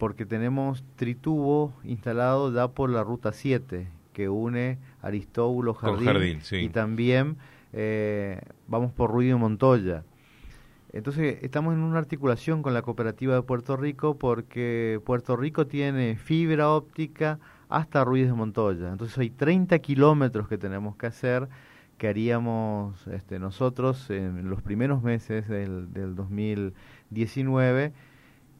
porque 0.00 0.24
tenemos 0.24 0.82
tritubo 0.96 1.74
instalado 1.84 2.50
ya 2.52 2.68
por 2.68 2.88
la 2.88 3.04
ruta 3.04 3.32
7 3.32 3.86
que 4.14 4.30
une 4.30 4.78
Aristóbulo 5.02 5.74
Jardín, 5.74 6.40
y 6.52 6.70
también 6.70 7.36
eh, 7.74 8.40
vamos 8.66 8.92
por 8.92 9.10
Ruido 9.10 9.38
Montoya. 9.38 10.02
Entonces 10.94 11.38
estamos 11.42 11.74
en 11.74 11.80
una 11.80 11.98
articulación 11.98 12.62
con 12.62 12.72
la 12.72 12.80
cooperativa 12.80 13.34
de 13.34 13.42
Puerto 13.42 13.76
Rico 13.76 14.16
porque 14.16 15.00
Puerto 15.04 15.36
Rico 15.36 15.66
tiene 15.66 16.16
fibra 16.16 16.70
óptica 16.70 17.38
hasta 17.68 18.02
Ruiz 18.02 18.26
de 18.26 18.32
Montoya. 18.32 18.88
Entonces 18.88 19.18
hay 19.18 19.28
30 19.28 19.78
kilómetros 19.80 20.48
que 20.48 20.56
tenemos 20.56 20.96
que 20.96 21.08
hacer 21.08 21.46
que 21.98 22.08
haríamos 22.08 23.06
este, 23.08 23.38
nosotros 23.38 24.08
en 24.08 24.48
los 24.48 24.62
primeros 24.62 25.02
meses 25.02 25.46
del, 25.46 25.92
del 25.92 26.14
2019 26.14 27.92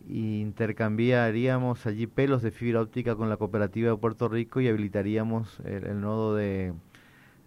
intercambiaríamos 0.08 1.86
allí 1.86 2.06
pelos 2.06 2.42
de 2.42 2.50
fibra 2.50 2.80
óptica 2.80 3.16
con 3.16 3.28
la 3.28 3.36
cooperativa 3.36 3.90
de 3.90 3.96
Puerto 3.96 4.28
Rico 4.28 4.60
y 4.60 4.68
habilitaríamos 4.68 5.60
el, 5.64 6.00
nodo 6.00 6.34
de 6.34 6.72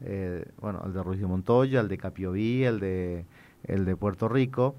eh, 0.02 0.46
bueno 0.60 0.82
el 0.86 0.94
de 0.94 1.04
Ruiz 1.04 1.20
de 1.20 1.28
Montoya, 1.28 1.80
el 1.80 1.88
de 1.88 1.98
Capioví, 1.98 2.64
el 2.64 2.80
de 2.80 3.26
el 3.66 3.86
de 3.86 3.96
Puerto 3.96 4.28
Rico, 4.28 4.76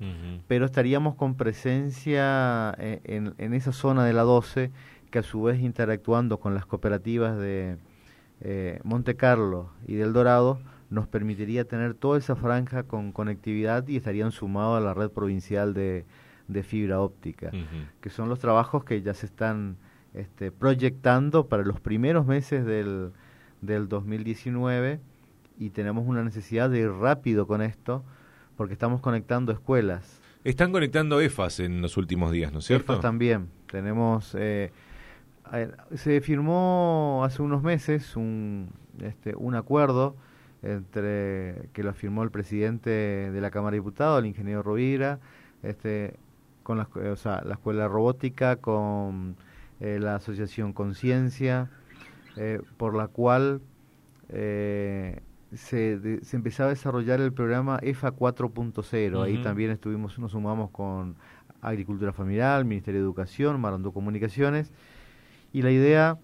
pero 0.47 0.66
estaríamos 0.66 1.14
con 1.14 1.37
presencia 1.37 2.75
eh, 2.78 3.00
en, 3.04 3.35
en, 3.38 3.54
esa 3.54 3.73
zona 3.73 4.04
de 4.04 4.12
la 4.12 4.25
12 4.25 4.71
que 5.11 5.21
a 5.21 5.23
su 5.23 5.43
vez 5.43 5.61
interactuando 5.61 6.38
con 6.38 6.52
las 6.54 6.66
cooperativas 6.66 7.38
de 7.38 7.78
eh, 8.40 8.81
Monte 8.85 9.16
Carlo 9.16 9.71
y 9.87 9.95
del 9.95 10.12
Dorado 10.12 10.59
nos 10.90 11.09
permitiría 11.09 11.64
tener 11.64 11.95
toda 11.95 12.19
esa 12.19 12.37
franja 12.37 12.83
con 12.83 13.11
conectividad 13.12 13.88
y 13.88 13.97
estarían 13.97 14.33
sumados 14.33 14.76
a 14.76 14.85
la 14.85 14.93
red 14.93 15.11
provincial 15.11 15.73
de, 15.73 16.04
de 16.48 16.62
fibra 16.62 17.00
óptica, 17.00 17.50
que 18.00 18.10
son 18.10 18.28
los 18.28 18.38
trabajos 18.38 18.84
que 18.84 19.00
ya 19.02 19.14
se 19.14 19.26
están 19.26 19.76
este, 20.12 20.52
proyectando 20.52 21.48
para 21.48 21.64
los 21.64 21.80
primeros 21.80 22.26
meses 22.26 22.64
del, 22.64 23.12
del 23.62 23.88
2019 23.88 25.00
y 25.58 25.70
tenemos 25.70 26.06
una 26.06 26.22
necesidad 26.22 26.70
de 26.70 26.80
ir 26.80 26.90
rápido 26.90 27.46
con 27.46 27.62
esto 27.62 28.04
porque 28.56 28.74
estamos 28.74 29.00
conectando 29.00 29.52
escuelas. 29.52 30.20
Están 30.44 30.72
conectando 30.72 31.20
EFAS 31.20 31.60
en 31.60 31.80
los 31.80 31.96
últimos 31.96 32.30
días, 32.30 32.52
¿no 32.52 32.58
es 32.58 32.66
cierto? 32.66 32.92
EFAS 32.92 33.02
también. 33.02 33.48
Tenemos, 33.70 34.36
eh, 34.38 34.72
se 35.94 36.20
firmó 36.20 37.22
hace 37.24 37.42
unos 37.42 37.62
meses 37.62 38.16
un, 38.16 38.68
este, 39.00 39.34
un 39.34 39.54
acuerdo 39.54 40.16
entre 40.62 41.68
que 41.72 41.82
lo 41.82 41.92
firmó 41.92 42.22
el 42.22 42.30
presidente 42.30 42.90
de 42.90 43.40
la 43.40 43.50
Cámara 43.50 43.72
de 43.72 43.78
Diputados, 43.78 44.20
el 44.20 44.26
ingeniero 44.26 44.62
Rovira, 44.62 45.18
este, 45.62 46.14
con 46.64 46.78
la, 46.78 46.88
o 47.12 47.16
sea, 47.16 47.42
la 47.44 47.54
Escuela 47.54 47.87
Robótica, 47.87 48.56
con 48.56 49.37
eh, 49.78 50.00
la 50.00 50.16
Asociación 50.16 50.73
Conciencia, 50.73 51.71
eh, 52.37 52.61
por 52.76 52.97
la 52.97 53.06
cual 53.06 53.61
eh, 54.30 55.21
se, 55.52 56.25
se, 56.25 56.37
empezaba 56.37 56.71
a 56.71 56.71
desarrollar 56.71 57.21
el 57.21 57.33
programa 57.33 57.78
EFA 57.83 58.12
4.0. 58.12 59.23
Ahí 59.23 59.40
también 59.42 59.71
estuvimos, 59.71 60.18
nos 60.18 60.33
sumamos 60.33 60.71
con 60.71 61.16
Agricultura 61.61 62.12
Familiar, 62.12 62.64
Ministerio 62.64 63.00
de 63.00 63.04
Educación, 63.04 63.61
Marandó 63.61 63.92
Comunicaciones, 63.92 64.73
y 65.52 65.62
la 65.62 65.71
idea, 65.71 66.18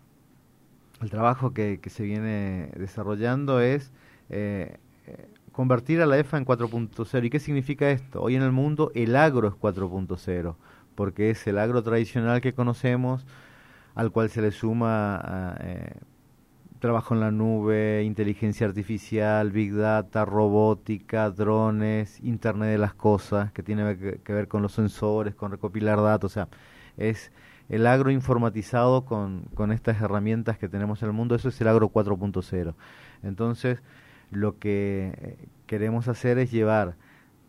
el 1.02 1.10
trabajo 1.10 1.52
que, 1.52 1.78
que 1.80 1.90
se 1.90 2.02
viene 2.02 2.72
desarrollando 2.76 3.60
es 3.60 3.92
convertir 5.52 6.00
a 6.00 6.06
la 6.06 6.18
EFA 6.18 6.38
en 6.38 6.46
4.0. 6.46 7.24
¿Y 7.24 7.30
qué 7.30 7.40
significa 7.40 7.90
esto? 7.90 8.22
Hoy 8.22 8.36
en 8.36 8.42
el 8.42 8.52
mundo 8.52 8.92
el 8.94 9.16
agro 9.16 9.48
es 9.48 9.54
4.0, 9.54 10.56
porque 10.94 11.30
es 11.30 11.46
el 11.46 11.58
agro 11.58 11.82
tradicional 11.82 12.40
que 12.40 12.54
conocemos, 12.54 13.26
al 13.94 14.10
cual 14.12 14.30
se 14.30 14.42
le 14.42 14.52
suma 14.52 15.56
eh, 15.60 15.94
trabajo 16.78 17.14
en 17.14 17.20
la 17.20 17.30
nube, 17.30 18.02
inteligencia 18.04 18.66
artificial, 18.66 19.50
big 19.50 19.74
data, 19.74 20.24
robótica, 20.24 21.30
drones, 21.30 22.20
Internet 22.20 22.70
de 22.70 22.78
las 22.78 22.94
cosas, 22.94 23.52
que 23.52 23.62
tiene 23.62 23.96
que 23.98 24.32
ver 24.32 24.48
con 24.48 24.62
los 24.62 24.72
sensores, 24.72 25.34
con 25.34 25.50
recopilar 25.50 26.00
datos, 26.00 26.32
o 26.32 26.34
sea, 26.34 26.48
es 26.96 27.32
el 27.68 27.86
agro 27.86 28.10
informatizado 28.10 29.04
con, 29.04 29.42
con 29.54 29.70
estas 29.70 30.00
herramientas 30.00 30.58
que 30.58 30.68
tenemos 30.68 31.02
en 31.02 31.08
el 31.08 31.12
mundo, 31.14 31.34
eso 31.34 31.48
es 31.50 31.60
el 31.60 31.68
agro 31.68 31.90
4.0. 31.90 32.74
Entonces, 33.22 33.80
lo 34.30 34.58
que 34.58 35.12
eh, 35.16 35.48
queremos 35.66 36.08
hacer 36.08 36.38
es 36.38 36.50
llevar 36.50 36.96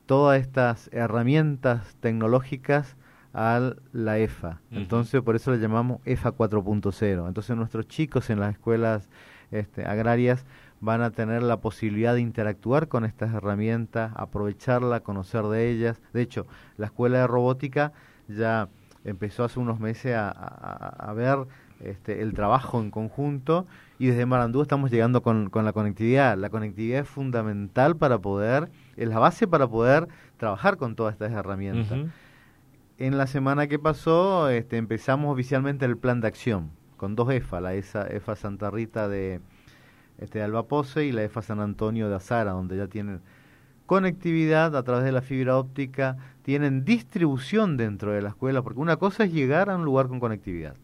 todas 0.05 0.41
estas 0.41 0.89
herramientas 0.91 1.95
tecnológicas 1.99 2.95
a 3.33 3.75
la 3.93 4.17
EFA. 4.19 4.59
Entonces, 4.71 5.21
por 5.21 5.35
eso 5.35 5.51
le 5.51 5.59
llamamos 5.59 6.01
EFA 6.05 6.31
4.0. 6.35 7.27
Entonces, 7.27 7.55
nuestros 7.55 7.87
chicos 7.87 8.29
en 8.29 8.39
las 8.39 8.51
escuelas 8.53 9.09
este, 9.51 9.85
agrarias 9.85 10.45
van 10.81 11.01
a 11.01 11.11
tener 11.11 11.43
la 11.43 11.61
posibilidad 11.61 12.13
de 12.13 12.21
interactuar 12.21 12.87
con 12.87 13.05
estas 13.05 13.33
herramientas, 13.33 14.11
aprovecharla, 14.15 14.99
conocer 15.01 15.43
de 15.45 15.69
ellas. 15.69 16.01
De 16.11 16.21
hecho, 16.21 16.45
la 16.77 16.87
escuela 16.87 17.19
de 17.19 17.27
robótica 17.27 17.93
ya 18.27 18.67
empezó 19.05 19.43
hace 19.43 19.59
unos 19.59 19.79
meses 19.79 20.15
a, 20.15 20.29
a 20.29 21.13
ver 21.13 21.47
este, 21.83 22.21
el 22.21 22.33
trabajo 22.33 22.79
en 22.79 22.91
conjunto 22.91 23.65
y 23.97 24.07
desde 24.07 24.25
Marandú 24.25 24.61
estamos 24.61 24.91
llegando 24.91 25.21
con, 25.21 25.49
con, 25.49 25.65
la 25.65 25.73
conectividad. 25.73 26.37
La 26.37 26.49
conectividad 26.49 27.01
es 27.01 27.07
fundamental 27.07 27.95
para 27.95 28.19
poder, 28.19 28.69
es 28.97 29.07
la 29.07 29.19
base 29.19 29.47
para 29.47 29.67
poder 29.67 30.07
trabajar 30.37 30.77
con 30.77 30.95
todas 30.95 31.13
estas 31.13 31.31
herramientas. 31.31 31.99
En 32.97 33.17
la 33.17 33.27
semana 33.27 33.67
que 33.67 33.79
pasó 33.79 34.49
este, 34.49 34.77
empezamos 34.77 35.33
oficialmente 35.33 35.85
el 35.85 35.97
plan 35.97 36.21
de 36.21 36.27
acción 36.27 36.71
con 36.97 37.15
dos 37.15 37.31
EFA, 37.31 37.61
la 37.61 37.73
EFA, 37.73 38.35
Santa 38.35 38.69
Rita 38.69 39.07
de, 39.07 39.41
este, 40.19 40.37
de 40.37 40.45
Albapose 40.45 41.03
y 41.05 41.11
la 41.11 41.23
EFA 41.23 41.41
San 41.41 41.59
Antonio 41.59 42.09
de 42.09 42.15
Azara, 42.15 42.51
donde 42.51 42.77
ya 42.77 42.87
tienen 42.87 43.21
conectividad 43.87 44.75
a 44.75 44.83
través 44.83 45.03
de 45.03 45.11
la 45.11 45.23
fibra 45.23 45.57
óptica, 45.57 46.17
tienen 46.43 46.85
distribución 46.85 47.75
dentro 47.75 48.11
de 48.11 48.21
la 48.21 48.29
escuela, 48.29 48.61
porque 48.61 48.79
una 48.79 48.97
cosa 48.97 49.23
es 49.23 49.33
llegar 49.33 49.71
a 49.71 49.77
un 49.77 49.83
lugar 49.83 50.07
con 50.07 50.19
conectividad 50.19 50.75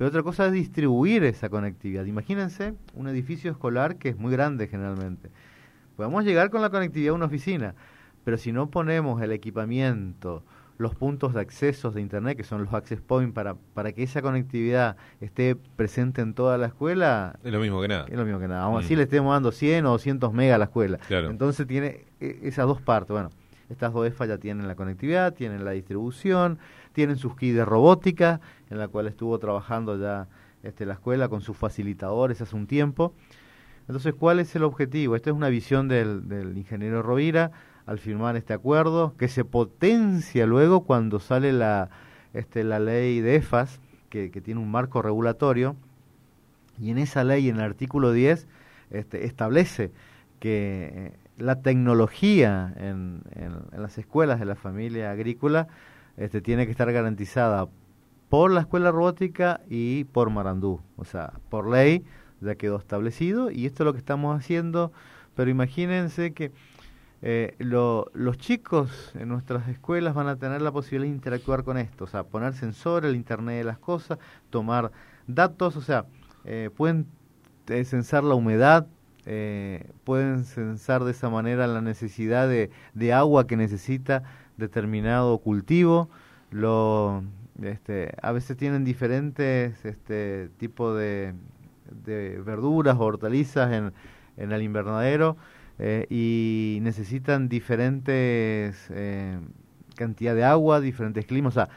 pero 0.00 0.08
otra 0.08 0.22
cosa 0.22 0.46
es 0.46 0.52
distribuir 0.52 1.24
esa 1.24 1.50
conectividad. 1.50 2.06
Imagínense 2.06 2.72
un 2.94 3.06
edificio 3.06 3.50
escolar 3.50 3.96
que 3.96 4.08
es 4.08 4.16
muy 4.16 4.32
grande 4.32 4.66
generalmente. 4.66 5.28
Podemos 5.94 6.24
llegar 6.24 6.48
con 6.48 6.62
la 6.62 6.70
conectividad 6.70 7.12
a 7.12 7.16
una 7.16 7.26
oficina, 7.26 7.74
pero 8.24 8.38
si 8.38 8.50
no 8.50 8.70
ponemos 8.70 9.20
el 9.20 9.30
equipamiento, 9.30 10.42
los 10.78 10.94
puntos 10.94 11.34
de 11.34 11.42
accesos 11.42 11.92
de 11.92 12.00
Internet, 12.00 12.38
que 12.38 12.44
son 12.44 12.64
los 12.64 12.72
access 12.72 13.02
points, 13.02 13.34
para, 13.34 13.56
para 13.74 13.92
que 13.92 14.02
esa 14.02 14.22
conectividad 14.22 14.96
esté 15.20 15.54
presente 15.54 16.22
en 16.22 16.32
toda 16.32 16.56
la 16.56 16.68
escuela. 16.68 17.38
Es 17.44 17.52
lo 17.52 17.60
mismo 17.60 17.82
que 17.82 17.88
nada. 17.88 18.06
Es 18.08 18.16
lo 18.16 18.24
mismo 18.24 18.40
que 18.40 18.48
nada. 18.48 18.62
Aún 18.62 18.78
así 18.78 18.94
mm. 18.94 18.96
le 18.96 19.02
estemos 19.02 19.34
dando 19.34 19.52
100 19.52 19.84
o 19.84 19.90
200 19.90 20.32
megas 20.32 20.54
a 20.54 20.58
la 20.60 20.64
escuela. 20.64 20.96
Claro. 21.08 21.28
Entonces 21.28 21.66
tiene 21.66 22.06
e, 22.20 22.38
esas 22.44 22.66
dos 22.66 22.80
partes. 22.80 23.10
Bueno, 23.10 23.28
estas 23.68 23.92
dos 23.92 24.06
EFA 24.06 24.24
ya 24.24 24.38
tienen 24.38 24.66
la 24.66 24.76
conectividad, 24.76 25.34
tienen 25.34 25.62
la 25.62 25.72
distribución, 25.72 26.58
tienen 26.92 27.16
sus 27.16 27.36
kits 27.36 27.56
de 27.56 27.64
robótica, 27.64 28.40
en 28.70 28.78
la 28.78 28.88
cual 28.88 29.06
estuvo 29.06 29.38
trabajando 29.38 29.98
ya 29.98 30.28
este, 30.62 30.86
la 30.86 30.94
escuela 30.94 31.28
con 31.28 31.40
sus 31.40 31.56
facilitadores 31.56 32.40
hace 32.40 32.56
un 32.56 32.66
tiempo. 32.66 33.14
Entonces, 33.88 34.14
¿cuál 34.14 34.40
es 34.40 34.54
el 34.54 34.62
objetivo? 34.62 35.16
Esta 35.16 35.30
es 35.30 35.36
una 35.36 35.48
visión 35.48 35.88
del, 35.88 36.28
del 36.28 36.56
ingeniero 36.56 37.02
Rovira 37.02 37.50
al 37.86 37.98
firmar 37.98 38.36
este 38.36 38.52
acuerdo, 38.52 39.14
que 39.16 39.26
se 39.26 39.44
potencia 39.44 40.46
luego 40.46 40.82
cuando 40.82 41.18
sale 41.18 41.52
la, 41.52 41.90
este, 42.34 42.62
la 42.62 42.78
ley 42.78 43.20
de 43.20 43.36
EFAS, 43.36 43.80
que, 44.08 44.28
tiene 44.28 44.60
un 44.60 44.70
marco 44.70 45.02
regulatorio, 45.02 45.76
y 46.78 46.90
en 46.90 46.98
esa 46.98 47.24
ley, 47.24 47.48
en 47.48 47.56
el 47.56 47.62
artículo 47.62 48.12
10, 48.12 48.46
este, 48.90 49.26
establece 49.26 49.90
que 50.38 50.90
eh, 50.94 51.12
la 51.36 51.62
tecnología 51.62 52.72
en, 52.76 53.22
en, 53.34 53.82
las 53.82 53.98
escuelas 53.98 54.40
de 54.40 54.46
la 54.46 54.56
familia 54.56 55.10
agrícola 55.10 55.68
este, 56.16 56.40
tiene 56.40 56.66
que 56.66 56.72
estar 56.72 56.90
garantizada 56.92 57.68
por 58.28 58.50
la 58.52 58.60
escuela 58.60 58.92
robótica 58.92 59.60
y 59.68 60.04
por 60.04 60.30
Marandú. 60.30 60.80
O 60.96 61.04
sea, 61.04 61.32
por 61.50 61.68
ley 61.68 62.04
ya 62.40 62.54
quedó 62.54 62.78
establecido 62.78 63.50
y 63.50 63.66
esto 63.66 63.82
es 63.82 63.86
lo 63.86 63.92
que 63.92 63.98
estamos 63.98 64.38
haciendo, 64.38 64.92
pero 65.34 65.50
imagínense 65.50 66.32
que 66.32 66.52
eh, 67.22 67.54
los 67.58 68.38
chicos 68.38 69.12
en 69.14 69.28
nuestras 69.28 69.68
escuelas 69.68 70.14
van 70.14 70.28
a 70.28 70.36
tener 70.36 70.62
la 70.62 70.72
posibilidad 70.72 71.10
de 71.10 71.16
interactuar 71.16 71.64
con 71.64 71.76
esto, 71.76 72.04
o 72.04 72.06
sea, 72.06 72.24
poner 72.24 72.54
sensores, 72.54 73.10
el 73.10 73.16
Internet 73.16 73.58
de 73.58 73.64
las 73.64 73.78
cosas, 73.78 74.18
tomar 74.48 74.90
datos, 75.26 75.76
o 75.76 75.82
sea, 75.82 76.06
eh, 76.44 76.70
pueden 76.74 77.06
eh, 77.68 77.84
censar 77.84 78.24
la 78.24 78.34
humedad, 78.34 78.86
pueden 80.02 80.44
censar 80.44 81.04
de 81.04 81.12
esa 81.12 81.30
manera 81.30 81.68
la 81.68 81.80
necesidad 81.80 82.48
de 82.48 83.12
agua 83.12 83.46
que 83.46 83.56
necesita 83.56 84.24
determinado 84.60 85.38
cultivo, 85.38 86.08
lo, 86.52 87.24
este, 87.60 88.14
a 88.22 88.30
veces 88.30 88.56
tienen 88.56 88.84
diferentes 88.84 89.84
este, 89.84 90.50
tipos 90.58 90.96
de, 90.96 91.34
de 92.04 92.40
verduras 92.40 92.96
o 92.96 93.00
hortalizas 93.00 93.72
en, 93.72 93.92
en 94.36 94.52
el 94.52 94.62
invernadero, 94.62 95.36
eh, 95.82 96.06
y 96.10 96.78
necesitan 96.82 97.48
diferentes 97.48 98.86
eh, 98.90 99.38
cantidad 99.96 100.34
de 100.34 100.44
agua, 100.44 100.78
diferentes 100.78 101.24
climas. 101.24 101.54
O 101.56 101.60
sea, 101.60 101.70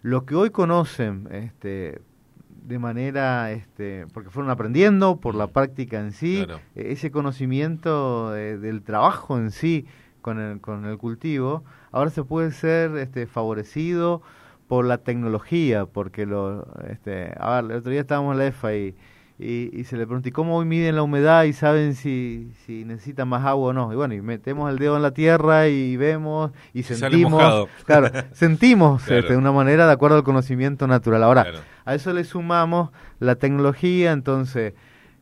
lo 0.00 0.24
que 0.24 0.34
hoy 0.34 0.48
conocen 0.48 1.28
este, 1.30 2.00
de 2.48 2.78
manera, 2.78 3.52
este, 3.52 4.06
porque 4.14 4.30
fueron 4.30 4.50
aprendiendo 4.50 5.20
por 5.20 5.34
la 5.34 5.48
práctica 5.48 6.00
en 6.00 6.12
sí, 6.12 6.46
e, 6.74 6.92
ese 6.92 7.10
conocimiento 7.10 8.30
del 8.32 8.82
trabajo 8.82 9.36
en 9.36 9.50
sí 9.50 9.86
con 10.24 10.40
el, 10.40 10.58
con 10.62 10.86
el 10.86 10.96
cultivo, 10.96 11.64
ahora 11.92 12.08
se 12.08 12.24
puede 12.24 12.50
ser 12.50 12.96
este, 12.96 13.26
favorecido 13.26 14.22
por 14.68 14.86
la 14.86 14.96
tecnología, 14.96 15.84
porque 15.84 16.24
lo, 16.24 16.66
este, 16.88 17.34
a 17.38 17.60
ver, 17.60 17.70
el 17.72 17.78
otro 17.78 17.90
día 17.90 18.00
estábamos 18.00 18.32
en 18.32 18.38
la 18.38 18.46
EFA 18.46 18.74
y 18.74 18.94
y, 19.36 19.68
y, 19.76 19.82
se 19.82 19.96
le 19.96 20.06
pregunta, 20.06 20.28
¿y 20.28 20.32
cómo 20.32 20.56
hoy 20.56 20.64
miden 20.64 20.94
la 20.94 21.02
humedad 21.02 21.42
y 21.42 21.52
saben 21.52 21.96
si, 21.96 22.52
si 22.64 22.84
necesitan 22.84 23.26
más 23.26 23.44
agua 23.44 23.70
o 23.70 23.72
no? 23.72 23.92
Y 23.92 23.96
bueno, 23.96 24.14
y 24.14 24.22
metemos 24.22 24.70
el 24.70 24.78
dedo 24.78 24.94
en 24.94 25.02
la 25.02 25.10
tierra 25.10 25.66
y 25.66 25.96
vemos 25.96 26.52
y 26.72 26.84
sentimos, 26.84 27.68
claro, 27.84 28.10
sentimos 28.30 29.02
este, 29.02 29.32
de 29.32 29.36
una 29.36 29.50
manera 29.50 29.88
de 29.88 29.92
acuerdo 29.92 30.18
al 30.18 30.22
conocimiento 30.22 30.86
natural. 30.86 31.24
Ahora, 31.24 31.46
a 31.84 31.94
eso 31.96 32.12
le 32.12 32.22
sumamos 32.22 32.90
la 33.18 33.34
tecnología, 33.34 34.12
entonces, 34.12 34.74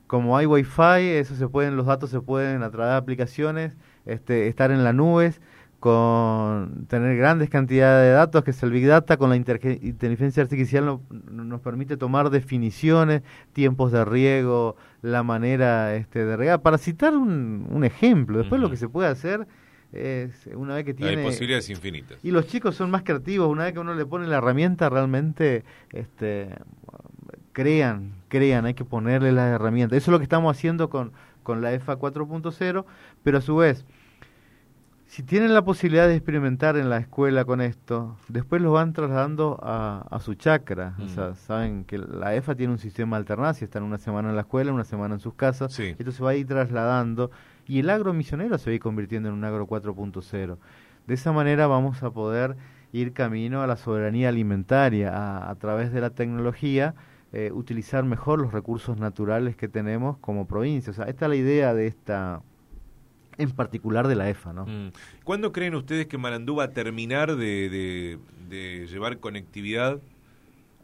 como 0.07 0.37
hay 0.37 0.45
wifi, 0.45 1.09
eso 1.17 1.35
se 1.35 1.49
pueden, 1.49 1.77
los 1.77 1.87
datos 1.87 2.11
se 2.11 2.21
pueden 2.21 2.63
a 2.63 2.71
través 2.71 2.91
de 2.93 2.97
aplicaciones, 2.99 3.79
este, 4.07 4.49
estar 4.49 4.71
en 4.71 4.85
las 4.85 4.95
nubes, 4.95 5.41
con 5.83 6.87
tener 6.87 7.17
grandes 7.17 7.51
cantidades 7.51 8.07
de 8.07 8.13
datos, 8.13 8.45
que 8.45 8.53
es 8.53 8.63
el 8.63 8.71
Big 8.71 8.87
Data, 8.87 9.17
con 9.17 9.31
la 9.31 9.37
inteligencia 9.37 10.41
artificial 10.41 11.01
nos 11.11 11.61
permite 11.61 11.97
tomar 11.97 12.31
definiciones, 12.31 13.23
tiempos 13.53 13.91
de 13.91 14.05
riego, 14.05 14.77
la 15.03 15.25
manera 15.25 15.97
este, 15.97 16.25
de 16.25 16.37
regar, 16.37 16.63
para 16.63 16.79
citar 16.79 17.17
un, 17.17 17.67
un 17.69 17.83
ejemplo. 17.83 18.39
Después 18.39 18.61
lo 18.61 18.71
que 18.71 18.77
se 18.77 18.89
puede 18.89 19.09
hacer 19.09 19.49
es 19.93 20.49
una 20.55 20.77
vez 20.77 20.85
que 20.85 20.95
tiene... 20.95 21.17
Hay 21.17 21.25
posibilidades 21.25 21.69
infinitas. 21.69 22.19
Y 22.23 22.31
los 22.31 22.47
chicos 22.47 22.77
son 22.77 22.91
más 22.91 23.03
creativos, 23.03 23.49
una 23.49 23.65
vez 23.65 23.73
que 23.73 23.81
uno 23.81 23.95
le 23.95 24.07
pone 24.07 24.29
la 24.29 24.37
herramienta, 24.39 24.89
realmente 24.89 25.65
este, 25.91 26.51
crean, 27.53 28.13
crean, 28.29 28.67
hay 28.67 28.75
que 28.75 28.85
ponerle 28.85 29.33
las 29.33 29.53
herramientas. 29.53 29.97
Eso 29.97 30.11
es 30.11 30.13
lo 30.13 30.19
que 30.19 30.25
estamos 30.25 30.57
haciendo 30.57 30.89
con, 30.89 31.13
con 31.43 31.61
la 31.61 31.73
EFA 31.73 31.99
4.0, 31.99 32.85
pero 33.23 33.39
a 33.39 33.41
su 33.41 33.57
vez 33.57 33.85
si 35.13 35.23
tienen 35.23 35.53
la 35.53 35.63
posibilidad 35.63 36.09
de 36.09 36.15
experimentar 36.15 36.79
en 36.79 36.89
la 36.89 36.97
escuela 36.97 37.45
con 37.45 37.61
esto, 37.61 38.17
después 38.29 38.63
lo 38.63 38.73
van 38.73 38.95
trasladando 38.95 39.61
a, 39.63 40.07
a 40.11 40.21
su 40.21 40.33
chacra. 40.37 40.97
O 41.05 41.09
sea, 41.09 41.33
mm. 41.33 41.35
saben 41.35 41.85
que 41.85 41.99
la 41.99 42.35
EFA 42.35 42.55
tiene 42.55 42.73
un 42.73 42.79
sistema 42.79 43.19
alternancia, 43.19 43.67
están 43.67 43.83
una 43.83 43.99
semana 43.99 44.31
en 44.31 44.37
la 44.37 44.41
escuela, 44.41 44.73
una 44.73 44.85
semana 44.85 45.17
en 45.17 45.21
sus 45.21 45.35
casas, 45.35 45.79
esto 45.79 46.13
se 46.13 46.23
va 46.23 46.31
a 46.31 46.35
ir 46.35 46.47
trasladando 46.47 47.31
y 47.67 47.81
el 47.81 47.91
agro 47.91 48.15
misionero 48.15 48.57
se 48.57 48.71
va 48.71 48.73
a 48.73 48.75
ir 48.77 48.81
convirtiendo 48.81 49.29
en 49.29 49.35
un 49.35 49.45
agro 49.45 49.67
4.0. 49.67 50.57
De 51.07 51.13
esa 51.13 51.31
manera 51.31 51.67
vamos 51.67 52.03
a 52.03 52.11
poder 52.11 52.57
ir 52.91 53.13
camino 53.13 53.61
a 53.61 53.67
la 53.67 53.77
soberanía 53.77 54.31
alimentaria, 54.31 55.15
a, 55.15 55.51
a 55.51 55.55
través 55.57 55.93
de 55.93 56.01
la 56.01 56.09
tecnología, 56.09 56.95
eh, 57.35 57.51
utilizar 57.53 58.03
mejor 58.05 58.41
los 58.41 58.55
recursos 58.55 58.97
naturales 58.97 59.57
que 59.57 59.69
tenemos 59.69 60.17
como 60.21 60.47
provincia. 60.47 60.91
O 60.91 60.95
sea, 60.95 61.05
esta 61.05 61.27
es 61.27 61.29
la 61.29 61.37
idea 61.37 61.75
de 61.75 61.87
esta 61.87 62.41
en 63.39 63.51
particular 63.51 64.09
de 64.09 64.15
la 64.15 64.29
EFA. 64.29 64.53
¿no? 64.53 64.67
Mm. 64.67 64.93
¿Cuándo 65.25 65.53
creen 65.53 65.75
ustedes 65.75 66.07
que 66.07 66.19
Marandú 66.19 66.57
va 66.57 66.65
a 66.65 66.71
terminar 66.71 67.37
de, 67.37 68.19
llevar 68.51 69.19
conectividad 69.19 70.01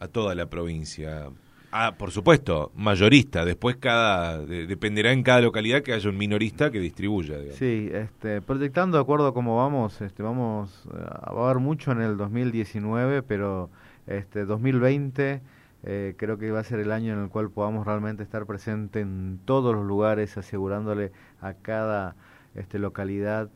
a 0.01 0.09
toda 0.09 0.35
la 0.35 0.47
provincia? 0.47 1.31
Ah, 1.71 1.97
por 1.99 2.11
supuesto, 2.13 2.73
mayorista. 2.75 3.45
Después 3.45 3.77
cada 3.77 4.39
dependerá 4.39 5.13
en 5.13 5.23
cada 5.23 5.43
localidad 5.43 5.83
que 5.83 5.93
haya 5.93 6.09
un 6.09 6.17
minorista 6.17 6.71
que 6.71 6.81
distribuya. 6.81 7.37
Sí, 7.53 7.91
este, 7.93 8.41
proyectando 8.41 8.97
de 8.97 9.03
acuerdo 9.03 9.27
a 9.27 9.35
cómo 9.35 9.57
vamos, 9.59 10.01
este, 10.01 10.23
vamos 10.23 10.89
eh, 10.95 10.99
a 10.99 11.31
haber 11.31 11.59
mucho 11.59 11.93
en 11.93 12.01
el 12.01 12.17
2019, 12.17 13.23
pero 13.23 13.69
este 14.07 14.47
2020 14.47 15.43
eh, 15.85 16.15
creo 16.17 16.39
que 16.39 16.51
va 16.51 16.61
a 16.61 16.65
ser 16.65 16.81
el 16.81 16.91
año 16.91 17.13
en 17.13 17.23
el 17.23 17.29
cual 17.29 17.51
podamos 17.51 17.87
realmente 17.87 18.23
estar 18.23 18.47
presente 18.47 19.01
en 19.01 19.39
todos 19.45 19.75
los 19.75 19.85
lugares, 19.85 20.37
asegurándole 20.37 21.13
a 21.41 21.55
cada 21.55 22.17
este, 22.59 22.79
localidad 22.79 23.51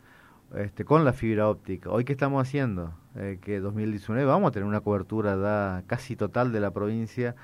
este, 0.57 0.85
con 0.85 1.05
la 1.05 1.13
fibra 1.13 1.49
óptica. 1.49 1.91
Hoy 1.91 2.05
qué 2.05 2.13
estamos 2.13 2.47
haciendo, 2.47 2.93
eh, 3.17 3.39
que 3.41 3.61
2019 3.61 4.25
vamos 4.27 4.49
a 4.49 4.53
tener 4.53 4.69
una 4.69 4.81
cobertura 4.81 5.37
da 5.37 5.83
casi 5.87 6.17
total 6.17 6.53
de 6.53 6.61
la 6.61 6.71
provincia, 6.73 7.35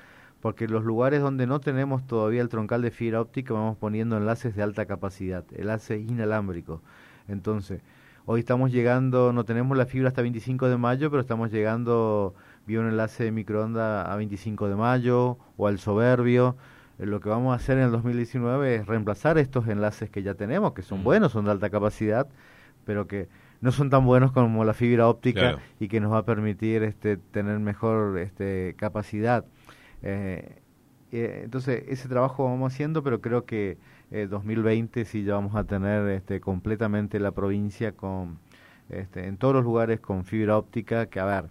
porque 0.41 0.67
los 0.67 0.83
lugares 0.83 1.21
donde 1.21 1.47
no 1.47 1.59
tenemos 1.59 2.05
todavía 2.07 2.41
el 2.41 2.49
troncal 2.49 2.81
de 2.81 2.91
fibra 2.91 3.19
óptica 3.19 3.53
vamos 3.53 3.77
poniendo 3.77 4.17
enlaces 4.17 4.55
de 4.55 4.63
alta 4.63 4.85
capacidad, 4.85 5.43
enlaces 5.53 6.01
inalámbricos. 6.07 6.81
Entonces, 7.27 7.81
hoy 8.25 8.41
estamos 8.41 8.71
llegando, 8.71 9.33
no 9.33 9.43
tenemos 9.43 9.77
la 9.77 9.85
fibra 9.85 10.09
hasta 10.09 10.21
25 10.21 10.69
de 10.69 10.77
mayo, 10.77 11.09
pero 11.09 11.21
estamos 11.21 11.51
llegando 11.51 12.35
vía 12.65 12.79
un 12.79 12.87
enlace 12.87 13.23
de 13.23 13.31
microondas 13.31 14.07
a 14.07 14.15
25 14.15 14.69
de 14.69 14.75
mayo 14.75 15.37
o 15.57 15.67
al 15.67 15.79
soberbio 15.79 16.55
lo 16.99 17.19
que 17.21 17.29
vamos 17.29 17.53
a 17.53 17.55
hacer 17.55 17.77
en 17.77 17.85
el 17.85 17.91
2019 17.91 18.75
es 18.75 18.87
reemplazar 18.87 19.37
estos 19.37 19.67
enlaces 19.67 20.09
que 20.09 20.21
ya 20.21 20.33
tenemos, 20.35 20.73
que 20.73 20.81
son 20.81 21.01
mm. 21.01 21.03
buenos, 21.03 21.31
son 21.31 21.45
de 21.45 21.51
alta 21.51 21.69
capacidad, 21.69 22.27
pero 22.85 23.07
que 23.07 23.29
no 23.61 23.71
son 23.71 23.89
tan 23.89 24.05
buenos 24.05 24.31
como 24.31 24.63
la 24.65 24.73
fibra 24.73 25.07
óptica 25.07 25.59
y 25.79 25.87
que 25.87 25.99
nos 25.99 26.11
va 26.11 26.19
a 26.19 26.25
permitir 26.25 26.83
este, 26.83 27.17
tener 27.17 27.59
mejor 27.59 28.17
este, 28.19 28.75
capacidad. 28.77 29.45
Eh, 30.01 30.61
eh, 31.11 31.41
entonces, 31.43 31.83
ese 31.87 32.07
trabajo 32.07 32.45
vamos 32.45 32.73
haciendo, 32.73 33.03
pero 33.03 33.21
creo 33.21 33.45
que 33.45 33.77
eh, 34.11 34.27
2020 34.29 35.05
sí 35.05 35.23
ya 35.23 35.33
vamos 35.33 35.55
a 35.55 35.63
tener 35.63 36.07
este, 36.09 36.39
completamente 36.39 37.19
la 37.19 37.31
provincia 37.31 37.93
con, 37.93 38.39
este, 38.89 39.27
en 39.27 39.37
todos 39.37 39.53
los 39.53 39.63
lugares 39.63 39.99
con 39.99 40.23
fibra 40.23 40.57
óptica, 40.57 41.07
que 41.07 41.19
a 41.19 41.25
ver, 41.25 41.45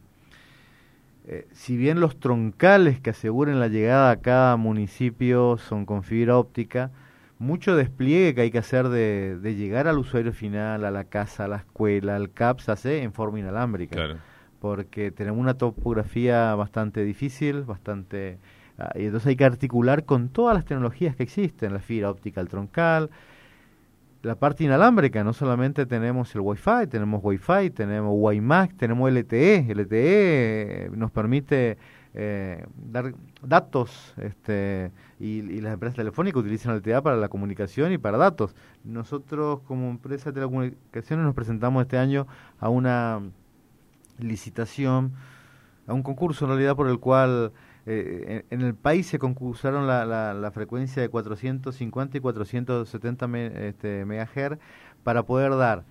eh, 1.30 1.46
si 1.52 1.76
bien 1.76 2.00
los 2.00 2.18
troncales 2.18 3.00
que 3.00 3.10
aseguren 3.10 3.60
la 3.60 3.68
llegada 3.68 4.10
a 4.10 4.16
cada 4.16 4.56
municipio 4.56 5.58
son 5.58 5.84
con 5.84 6.02
fibra 6.02 6.38
óptica, 6.38 6.90
mucho 7.38 7.76
despliegue 7.76 8.34
que 8.34 8.40
hay 8.40 8.50
que 8.50 8.56
hacer 8.56 8.88
de, 8.88 9.38
llegar 9.54 9.88
al 9.88 9.98
usuario 9.98 10.32
final, 10.32 10.86
a 10.86 10.90
la 10.90 11.04
casa, 11.04 11.44
a 11.44 11.48
la 11.48 11.56
escuela, 11.56 12.16
al 12.16 12.32
CAP, 12.32 12.60
se 12.60 12.72
hace 12.72 13.02
en 13.02 13.12
forma 13.12 13.40
inalámbrica. 13.40 14.16
Porque 14.58 15.10
tenemos 15.10 15.38
una 15.38 15.52
topografía 15.54 16.54
bastante 16.54 17.04
difícil, 17.04 17.62
bastante... 17.62 18.38
Ah, 18.78 18.92
y 18.94 19.04
entonces 19.04 19.26
hay 19.26 19.36
que 19.36 19.44
articular 19.44 20.04
con 20.04 20.30
todas 20.30 20.54
las 20.54 20.64
tecnologías 20.64 21.14
que 21.14 21.24
existen, 21.24 21.74
la 21.74 21.80
fibra 21.80 22.10
óptica, 22.10 22.40
el 22.40 22.48
troncal, 22.48 23.10
la 24.22 24.34
parte 24.34 24.64
inalámbrica, 24.64 25.22
no 25.22 25.32
solamente 25.32 25.86
tenemos 25.86 26.34
el 26.34 26.40
Wi-Fi, 26.40 26.88
tenemos 26.88 27.20
Wi-Fi, 27.22 27.70
tenemos 27.70 28.12
WiMAX, 28.16 28.76
tenemos 28.76 29.10
LTE. 29.10 29.72
LTE 29.72 30.90
nos 30.92 31.12
permite 31.12 31.78
eh, 32.14 32.66
dar 32.76 33.14
datos 33.42 34.14
este, 34.16 34.90
y, 35.20 35.60
las 35.60 35.74
empresas 35.74 35.94
telefónicas 35.96 36.40
utilizan 36.40 36.76
LTE 36.76 37.00
para 37.00 37.16
la 37.16 37.28
comunicación 37.28 37.92
y 37.92 37.98
para 37.98 38.18
datos. 38.18 38.56
Nosotros 38.82 39.60
como 39.60 39.88
empresa 39.88 40.30
de 40.30 40.34
telecomunicaciones 40.34 41.24
nos 41.24 41.34
presentamos 41.34 41.82
este 41.82 41.96
año 41.96 42.26
a 42.58 42.68
una 42.70 43.20
licitación, 44.18 45.12
a 45.86 45.94
un 45.94 46.02
concurso 46.02 46.44
en 46.44 46.50
realidad 46.50 46.74
por 46.74 46.88
el 46.88 46.98
cual 46.98 47.52
eh, 47.90 48.44
en, 48.50 48.60
el 48.60 48.74
país 48.74 49.06
se 49.06 49.18
concursaron 49.18 49.86
la, 49.86 50.04
la, 50.04 50.50
frecuencia 50.50 51.00
de 51.00 51.08
450 51.08 52.18
y 52.18 52.20
470 52.20 53.38
este, 53.66 54.04
MHz 54.04 54.58
para 55.02 55.22
poder 55.22 55.56
dar 55.56 55.84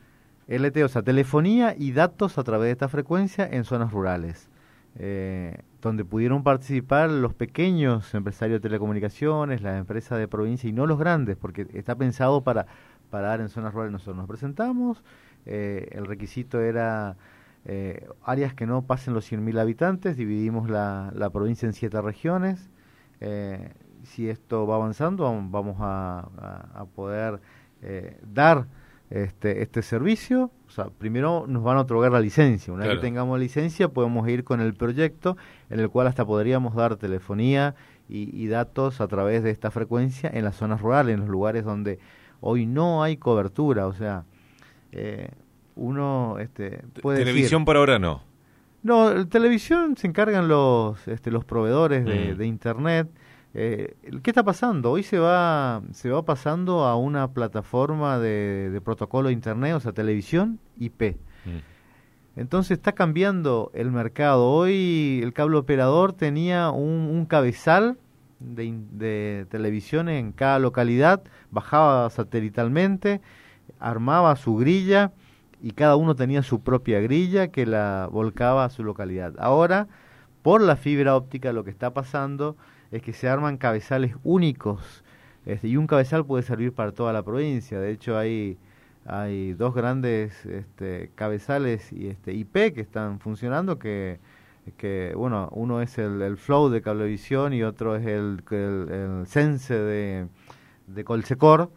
LTE, 0.47 0.83
o 0.83 0.89
sea, 0.89 1.01
telefonía 1.01 1.75
y 1.75 1.93
datos 1.93 2.37
a 2.37 2.43
través 2.43 2.67
de 2.67 2.71
esta 2.73 2.87
frecuencia 2.87 3.49
en 3.51 3.63
zonas 3.63 3.91
rurales, 3.91 4.47
eh, 4.99 5.57
donde 5.81 6.05
pudieron 6.05 6.43
participar 6.43 7.09
los 7.09 7.33
pequeños 7.33 8.13
empresarios 8.13 8.61
de 8.61 8.69
telecomunicaciones, 8.69 9.63
las 9.63 9.79
empresas 9.79 10.19
de 10.19 10.27
provincia 10.27 10.69
y 10.69 10.73
no 10.73 10.85
los 10.85 10.99
grandes, 10.99 11.35
porque 11.35 11.65
está 11.73 11.95
pensado 11.95 12.43
para, 12.43 12.67
para 13.09 13.29
dar 13.29 13.41
en 13.41 13.49
zonas 13.49 13.73
rurales. 13.73 13.93
Nosotros 13.93 14.17
nos 14.17 14.27
presentamos, 14.27 15.03
eh, 15.47 15.89
el 15.93 16.05
requisito 16.05 16.61
era 16.61 17.17
eh, 17.69 18.07
áreas 18.23 18.53
que 18.53 18.65
no 18.65 18.83
pasen 18.83 19.13
los 19.13 19.29
100.000 19.29 19.59
habitantes, 19.59 20.15
dividimos 20.15 20.69
la, 20.69 21.11
la, 21.13 21.29
provincia 21.29 21.65
en 21.65 21.73
siete 21.73 22.01
regiones. 22.01 22.69
Eh, 23.19 23.73
si 24.03 24.29
esto 24.29 24.65
va 24.65 24.75
avanzando, 24.75 25.25
vamos 25.49 25.75
a, 25.81 26.29
a, 26.73 26.85
poder 26.85 27.41
eh, 27.81 28.21
dar 28.23 28.67
este, 29.09 29.63
este 29.63 29.81
servicio. 29.81 30.49
O 30.65 30.69
sea, 30.69 30.85
primero 30.97 31.43
nos 31.45 31.61
van 31.61 31.75
a 31.75 31.81
otorgar 31.81 32.13
la 32.13 32.21
licencia. 32.21 32.71
Una 32.71 32.87
vez 32.87 32.95
que 32.95 33.01
tengamos 33.01 33.37
licencia, 33.37 33.89
podemos 33.89 34.29
ir 34.29 34.45
con 34.45 34.61
el 34.61 34.73
proyecto 34.73 35.35
en 35.69 35.81
el 35.81 35.89
cual 35.89 36.07
hasta 36.07 36.25
podríamos 36.25 36.73
dar 36.73 36.95
telefonía 36.95 37.75
y, 38.07 38.33
y 38.33 38.47
datos 38.47 39.01
a 39.01 39.09
través 39.09 39.43
de 39.43 39.49
esta 39.49 39.71
frecuencia 39.71 40.31
en 40.33 40.45
las 40.45 40.55
zonas 40.55 40.79
rurales, 40.79 41.15
en 41.15 41.19
los 41.19 41.29
lugares 41.29 41.65
donde 41.65 41.99
hoy 42.39 42.65
no 42.65 43.03
hay 43.03 43.17
cobertura. 43.17 43.87
O 43.87 43.93
sea, 43.93 44.23
eh, 44.93 45.31
uno 45.77 46.37
este, 46.39 46.83
puede 47.01 47.19
televisión 47.19 47.65
por 47.65 47.77
ahora 47.77 47.99
no. 47.99 48.23
No 48.83 49.27
televisión 49.27 49.97
se 49.97 50.07
encargan 50.07 50.47
los 50.47 51.07
este, 51.07 51.31
los 51.31 51.45
proveedores 51.45 52.05
de, 52.05 52.35
mm. 52.35 52.41
internet. 52.43 53.09
Eh, 53.53 53.95
qué 54.21 54.31
está 54.31 54.43
pasando 54.43 54.91
hoy 54.91 55.03
se 55.03 55.17
va 55.17 55.81
se 55.91 56.09
va 56.09 56.23
pasando 56.23 56.83
a 56.83 56.95
una 56.95 57.29
plataforma 57.29 58.19
de, 58.19 58.81
protocolo 58.83 59.29
de 59.29 59.33
internet 59.33 59.73
o 59.73 59.79
sea 59.79 59.93
televisión 59.93 60.59
IP 60.77 61.15
mm. 61.45 62.35
entonces 62.35 62.71
está 62.77 62.91
cambiando 62.91 63.71
el 63.73 63.91
mercado. 63.91 64.49
Hoy 64.49 65.21
el 65.23 65.33
cable 65.33 65.57
operador 65.57 66.13
tenía 66.13 66.69
un, 66.71 67.25
cabezal 67.25 67.97
de, 68.39 68.77
de 68.91 69.47
televisión 69.49 70.09
en 70.09 70.33
cada 70.33 70.59
localidad 70.59 71.23
bajaba 71.49 72.09
satelitalmente 72.09 73.21
armaba 73.79 74.35
su 74.35 74.55
grilla 74.55 75.11
y 75.61 75.71
cada 75.71 75.95
uno 75.95 76.15
tenía 76.15 76.43
su 76.43 76.61
propia 76.61 76.99
grilla 76.99 77.49
que 77.49 77.65
la 77.65 78.07
volcaba 78.11 78.65
a 78.65 78.69
su 78.69 78.83
localidad. 78.83 79.33
Ahora, 79.39 79.87
por 80.43 80.61
la 80.61 80.75
fibra 80.75 81.15
óptica, 81.15 81.53
lo 81.53 81.63
que 81.63 81.71
está 81.71 81.93
pasando 81.93 82.55
es 82.91 83.01
que 83.01 83.13
se 83.13 83.27
arman 83.27 83.57
cabezales 83.57 84.15
únicos 84.23 85.03
este, 85.45 85.67
y 85.69 85.77
un 85.77 85.87
cabezal 85.87 86.25
puede 86.25 86.43
servir 86.43 86.73
para 86.73 86.91
toda 86.91 87.13
la 87.13 87.23
provincia. 87.23 87.79
De 87.79 87.91
hecho, 87.91 88.17
hay, 88.17 88.57
hay 89.05 89.53
dos 89.53 89.73
grandes 89.73 90.45
este, 90.45 91.11
cabezales 91.15 91.91
y 91.91 92.07
este, 92.07 92.33
IP 92.33 92.73
que 92.73 92.81
están 92.81 93.19
funcionando 93.19 93.79
que 93.79 94.19
que 94.75 95.13
bueno 95.15 95.49
uno 95.53 95.81
es 95.81 95.97
el, 95.97 96.35
flow 96.37 96.69
de 96.69 96.81
cablevisión 96.81 97.53
y 97.53 97.63
otro 97.63 97.95
es 97.95 98.05
el, 98.05 98.43
el, 98.51 99.25
sense 99.25 99.73
de, 99.73 100.27
de 100.87 101.03
Colsecor 101.05 101.71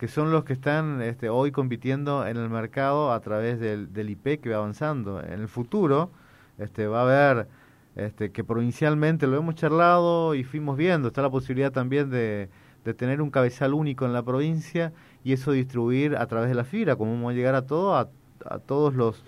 que 0.00 0.08
son 0.08 0.32
los 0.32 0.44
que 0.44 0.54
están 0.54 1.02
este, 1.02 1.28
hoy 1.28 1.52
compitiendo 1.52 2.26
en 2.26 2.38
el 2.38 2.48
mercado 2.48 3.12
a 3.12 3.20
través 3.20 3.60
del, 3.60 3.92
del, 3.92 4.08
IP 4.08 4.40
que 4.40 4.48
va 4.48 4.56
avanzando. 4.56 5.22
En 5.22 5.40
el 5.40 5.46
futuro 5.46 6.10
este, 6.56 6.86
va 6.86 7.00
a 7.00 7.02
haber 7.02 7.48
este, 7.96 8.32
que 8.32 8.42
provincialmente 8.42 9.26
lo 9.26 9.36
hemos 9.36 9.56
charlado 9.56 10.34
y 10.34 10.42
fuimos 10.42 10.78
viendo, 10.78 11.08
está 11.08 11.20
la 11.20 11.28
posibilidad 11.28 11.70
también 11.70 12.08
de, 12.08 12.48
tener 12.96 13.20
un 13.20 13.30
cabezal 13.30 13.74
único 13.74 14.06
en 14.06 14.14
la 14.14 14.22
provincia 14.22 14.94
y 15.22 15.34
eso 15.34 15.52
distribuir 15.52 16.16
a 16.16 16.26
través 16.26 16.48
de 16.48 16.54
la 16.54 16.64
fibra, 16.64 16.96
como 16.96 17.12
vamos 17.12 17.32
a 17.32 17.34
llegar 17.34 17.54
a 17.54 17.66
todo, 17.66 17.94
a, 17.94 18.08
a 18.46 18.58
todos 18.58 18.94
los, 18.94 19.22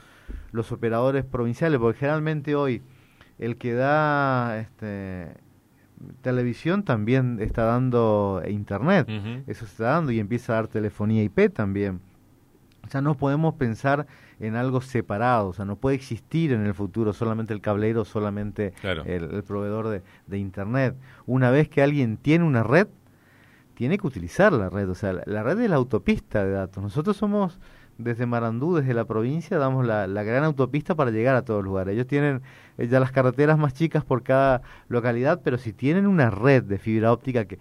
los 0.53 0.73
operadores 0.73 1.23
provinciales, 1.23 1.81
porque 1.81 1.99
generalmente 1.99 2.55
hoy 2.55 2.81
el 3.39 3.59
que 3.59 3.75
da 3.75 4.59
este, 4.59 5.35
televisión 6.21 6.85
también 6.85 7.39
está 7.41 7.65
dando 7.65 8.43
internet, 8.49 9.09
eso 9.47 9.65
está 9.65 9.85
dando 9.85 10.13
y 10.13 10.21
empieza 10.21 10.53
a 10.53 10.57
dar 10.57 10.69
telefonía 10.69 11.23
IP 11.23 11.53
también. 11.53 12.01
O 12.85 12.89
sea, 12.89 13.01
no 13.01 13.17
podemos 13.17 13.55
pensar 13.55 14.07
en 14.41 14.57
algo 14.57 14.81
separado, 14.81 15.49
o 15.49 15.53
sea, 15.53 15.65
no 15.65 15.77
puede 15.77 15.97
existir 15.97 16.53
en 16.53 16.67
el 16.67 16.75
futuro 16.75 17.13
solamente 17.13 17.55
el 17.55 17.61
cablero, 17.61 18.05
solamente 18.05 18.75
el, 18.83 19.45
proveedor 19.45 19.89
de, 19.89 20.03
de, 20.27 20.39
internet. 20.39 20.97
Una 21.27 21.51
vez 21.51 21.69
que 21.69 21.83
alguien 21.83 22.17
tiene 22.17 22.45
una 22.45 22.65
red, 22.65 22.89
tiene 23.75 23.99
que 23.99 24.07
utilizar 24.07 24.53
la 24.53 24.69
red, 24.69 24.91
o 24.91 24.95
sea, 24.95 25.13
la 25.25 25.43
red 25.43 25.61
es 25.61 25.71
la 25.71 25.77
autopista 25.77 26.45
de 26.45 26.51
datos. 26.51 26.83
Nosotros 26.83 27.17
somos 27.17 27.61
desde 28.03 28.27
Marandú, 28.27 28.77
desde 28.77 28.95
la 28.95 29.05
provincia, 29.05 29.59
damos 29.59 29.87
la, 29.87 30.07
gran 30.07 30.45
autopista 30.45 30.95
para 30.95 31.11
llegar 31.11 31.37
a 31.37 31.43
todos 31.43 31.59
los 31.59 31.67
lugares. 31.67 31.95
Ellos 31.95 32.07
tienen 32.07 32.43
eh, 32.79 32.89
ya 32.89 33.01
las 33.01 33.13
carreteras 33.13 33.59
más 33.59 33.75
chicas 33.75 34.05
por 34.05 34.23
cada 34.23 34.63
localidad, 34.89 35.41
pero 35.43 35.59
si 35.59 35.73
tienen 35.73 36.07
una 36.07 36.31
red 36.31 36.63
de 36.63 36.79
fibra 36.79 37.13
óptica 37.13 37.45
que... 37.45 37.59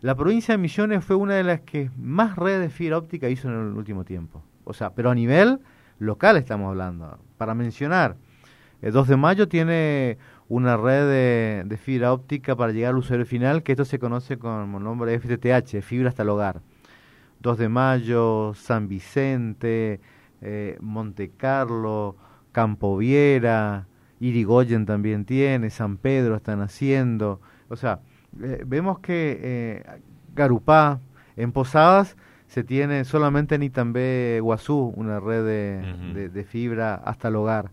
La 0.00 0.14
provincia 0.14 0.54
de 0.54 0.58
Misiones 0.58 1.04
fue 1.04 1.16
una 1.16 1.34
de 1.34 1.44
las 1.44 1.60
que 1.60 1.90
más 1.98 2.36
red 2.36 2.60
de 2.60 2.70
fibra 2.70 2.96
óptica 2.96 3.28
hizo 3.28 3.48
en 3.48 3.54
el 3.54 3.76
último 3.76 4.04
tiempo. 4.04 4.42
O 4.64 4.72
sea, 4.72 4.94
pero 4.94 5.10
a 5.10 5.14
nivel 5.14 5.60
local 5.98 6.38
estamos 6.38 6.70
hablando. 6.70 7.18
Para 7.36 7.54
mencionar, 7.54 8.16
el 8.80 8.92
2 8.92 9.08
de 9.08 9.16
mayo 9.16 9.46
tiene 9.46 10.16
una 10.48 10.76
red 10.76 11.64
de, 11.66 11.76
fibra 11.76 12.12
óptica 12.12 12.56
para 12.56 12.72
llegar 12.72 12.90
al 12.90 12.98
usuario 12.98 13.24
final, 13.24 13.62
que 13.62 13.72
esto 13.72 13.84
se 13.84 13.98
conoce 13.98 14.38
como 14.38 14.80
nombre 14.80 15.12
de 15.12 15.20
FTTH, 15.20 15.80
fibra 15.82 16.08
hasta 16.08 16.22
el 16.22 16.30
hogar. 16.30 16.62
2 17.40 17.58
de 17.58 17.68
Mayo, 17.68 18.52
San 18.54 18.88
Vicente, 18.88 20.00
eh, 20.40 20.76
Monte 20.80 21.32
Carlo, 21.36 22.16
Campo 22.52 22.96
Viera, 22.96 23.86
Irigoyen 24.20 24.86
también 24.86 25.24
tiene, 25.24 25.70
San 25.70 25.96
Pedro 25.96 26.36
están 26.36 26.60
haciendo. 26.60 27.40
O 27.68 27.76
sea, 27.76 28.00
eh, 28.42 28.62
vemos 28.66 28.98
que 29.00 29.38
eh, 29.42 30.00
Garupá, 30.34 31.00
en 31.36 31.52
Posadas, 31.52 32.16
se 32.46 32.64
tiene 32.64 33.04
solamente 33.04 33.54
en 33.54 33.62
Itambé, 33.62 34.40
Guazú, 34.42 34.92
una 34.96 35.20
red 35.20 35.44
de, 35.44 36.28
de 36.28 36.44
fibra 36.44 36.96
hasta 36.96 37.28
el 37.28 37.36
hogar. 37.36 37.70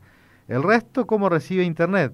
El 0.47 0.63
resto, 0.63 1.07
¿cómo 1.07 1.29
recibe 1.29 1.63
Internet? 1.63 2.13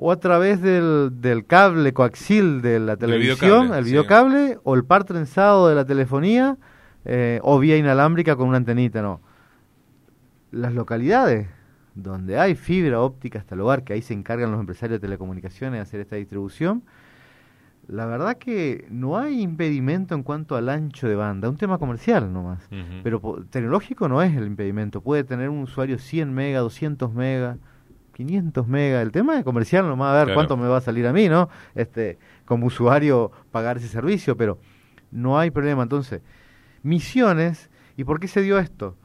O 0.00 0.12
a 0.12 0.16
través 0.20 0.62
del, 0.62 1.10
del 1.20 1.44
cable 1.44 1.92
coaxil 1.92 2.62
de 2.62 2.78
la 2.78 2.96
televisión, 2.96 3.74
el 3.74 3.84
videocable, 3.84 4.58
o 4.62 4.76
el 4.76 4.84
par 4.84 5.02
trenzado 5.02 5.68
de 5.68 5.74
la 5.74 5.84
telefonía, 5.84 6.56
eh, 7.04 7.40
o 7.42 7.58
vía 7.58 7.76
inalámbrica 7.76 8.36
con 8.36 8.48
una 8.48 8.58
antenita, 8.58 9.02
no. 9.02 9.20
Las 10.52 10.72
localidades 10.72 11.48
donde 11.96 12.38
hay 12.38 12.54
fibra 12.54 13.00
óptica 13.00 13.40
hasta 13.40 13.56
el 13.56 13.60
hogar, 13.60 13.82
que 13.82 13.92
ahí 13.92 14.02
se 14.02 14.14
encargan 14.14 14.52
los 14.52 14.60
empresarios 14.60 15.00
de 15.00 15.06
telecomunicaciones 15.06 15.78
de 15.78 15.82
hacer 15.82 16.00
esta 16.00 16.14
distribución, 16.14 16.84
la 17.88 18.06
verdad 18.06 18.36
que 18.36 18.86
no 18.90 19.18
hay 19.18 19.40
impedimento 19.40 20.14
en 20.14 20.22
cuanto 20.22 20.54
al 20.54 20.68
ancho 20.68 21.08
de 21.08 21.16
banda, 21.16 21.48
un 21.48 21.56
tema 21.56 21.78
comercial 21.78 22.32
nomás, 22.32 22.68
pero 23.02 23.44
tecnológico 23.50 24.08
no 24.08 24.22
es 24.22 24.36
el 24.36 24.46
impedimento, 24.46 25.00
puede 25.00 25.24
tener 25.24 25.48
un 25.48 25.62
usuario 25.62 25.98
100 25.98 26.32
mega, 26.32 26.60
200 26.60 27.12
mega, 27.14 27.56
500 28.18 28.66
megas. 28.66 29.02
El 29.02 29.12
tema 29.12 29.36
de 29.36 29.44
comercial 29.44 29.86
nomás 29.86 30.12
a 30.12 30.24
ver 30.24 30.34
cuánto 30.34 30.56
me 30.56 30.66
va 30.66 30.78
a 30.78 30.80
salir 30.80 31.06
a 31.06 31.12
mí, 31.12 31.28
¿no? 31.28 31.48
Este, 31.76 32.18
como 32.44 32.66
usuario 32.66 33.30
pagar 33.52 33.76
ese 33.76 33.86
servicio, 33.86 34.36
pero 34.36 34.58
no 35.12 35.38
hay 35.38 35.52
problema. 35.52 35.84
Entonces, 35.84 36.20
misiones, 36.82 37.70
¿y 37.96 38.02
por 38.02 38.18
qué 38.18 38.26
se 38.26 38.42
dio 38.42 38.58
esto? 38.58 38.96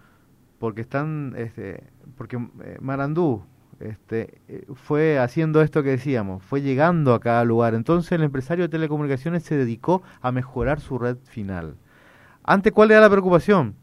Porque 0.57 0.81
están, 0.81 1.35
este, 1.37 1.83
porque 2.17 2.37
eh, 2.63 2.77
Marandú 2.81 3.43
este, 3.79 4.41
eh, 4.47 4.65
fue 4.73 5.19
haciendo 5.19 5.61
esto 5.61 5.83
que 5.83 5.89
decíamos, 5.89 6.41
fue 6.41 6.63
llegando 6.63 7.13
a 7.13 7.19
cada 7.19 7.43
lugar. 7.43 7.75
Entonces 7.75 8.13
el 8.13 8.23
empresario 8.23 8.63
de 8.63 8.69
telecomunicaciones 8.69 9.43
se 9.43 9.55
dedicó 9.55 10.01
a 10.21 10.31
mejorar 10.31 10.79
su 10.79 10.97
red 10.97 11.17
final. 11.25 11.75
¿Ante 12.43 12.71
cuál 12.71 12.89
era 12.89 13.01
la 13.01 13.11
preocupación? 13.11 13.75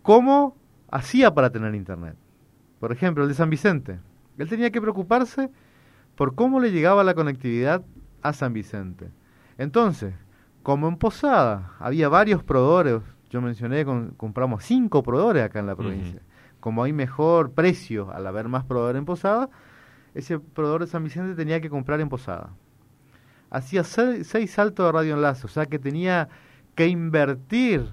¿Cómo 0.00 0.56
hacía 0.90 1.34
para 1.34 1.50
tener 1.50 1.74
internet? 1.74 2.16
Por 2.80 2.92
ejemplo, 2.92 3.24
el 3.24 3.28
de 3.28 3.34
San 3.34 3.50
Vicente. 3.50 3.98
Él 4.38 4.48
tenía 4.48 4.70
que 4.70 4.80
preocuparse 4.80 5.50
por 6.16 6.34
cómo 6.34 6.60
le 6.60 6.72
llegaba 6.72 7.04
la 7.04 7.14
conectividad 7.14 7.82
a 8.22 8.32
San 8.32 8.52
Vicente. 8.52 9.10
Entonces, 9.58 10.14
como 10.62 10.88
en 10.88 10.96
Posada 10.96 11.72
había 11.78 12.08
varios 12.08 12.42
proveedores 12.42 13.02
yo 13.32 13.40
mencioné, 13.40 13.86
compramos 14.18 14.62
cinco 14.62 15.02
proveedores 15.02 15.42
acá 15.42 15.58
en 15.58 15.66
la 15.66 15.74
provincia. 15.74 16.20
Como 16.60 16.84
hay 16.84 16.92
mejor 16.92 17.52
precio 17.52 18.12
al 18.12 18.26
haber 18.26 18.46
más 18.48 18.64
proveedores 18.64 18.98
en 18.98 19.06
Posada, 19.06 19.48
ese 20.14 20.38
proveedor 20.38 20.82
de 20.82 20.86
San 20.88 21.02
Vicente 21.02 21.34
tenía 21.34 21.62
que 21.62 21.70
comprar 21.70 21.98
en 22.02 22.10
Posada. 22.10 22.50
Hacía 23.48 23.84
seis, 23.84 24.26
seis 24.26 24.50
saltos 24.50 24.84
de 24.84 24.92
radioenlace, 24.92 25.46
o 25.46 25.48
sea 25.48 25.64
que 25.64 25.78
tenía 25.78 26.28
que 26.74 26.88
invertir 26.88 27.88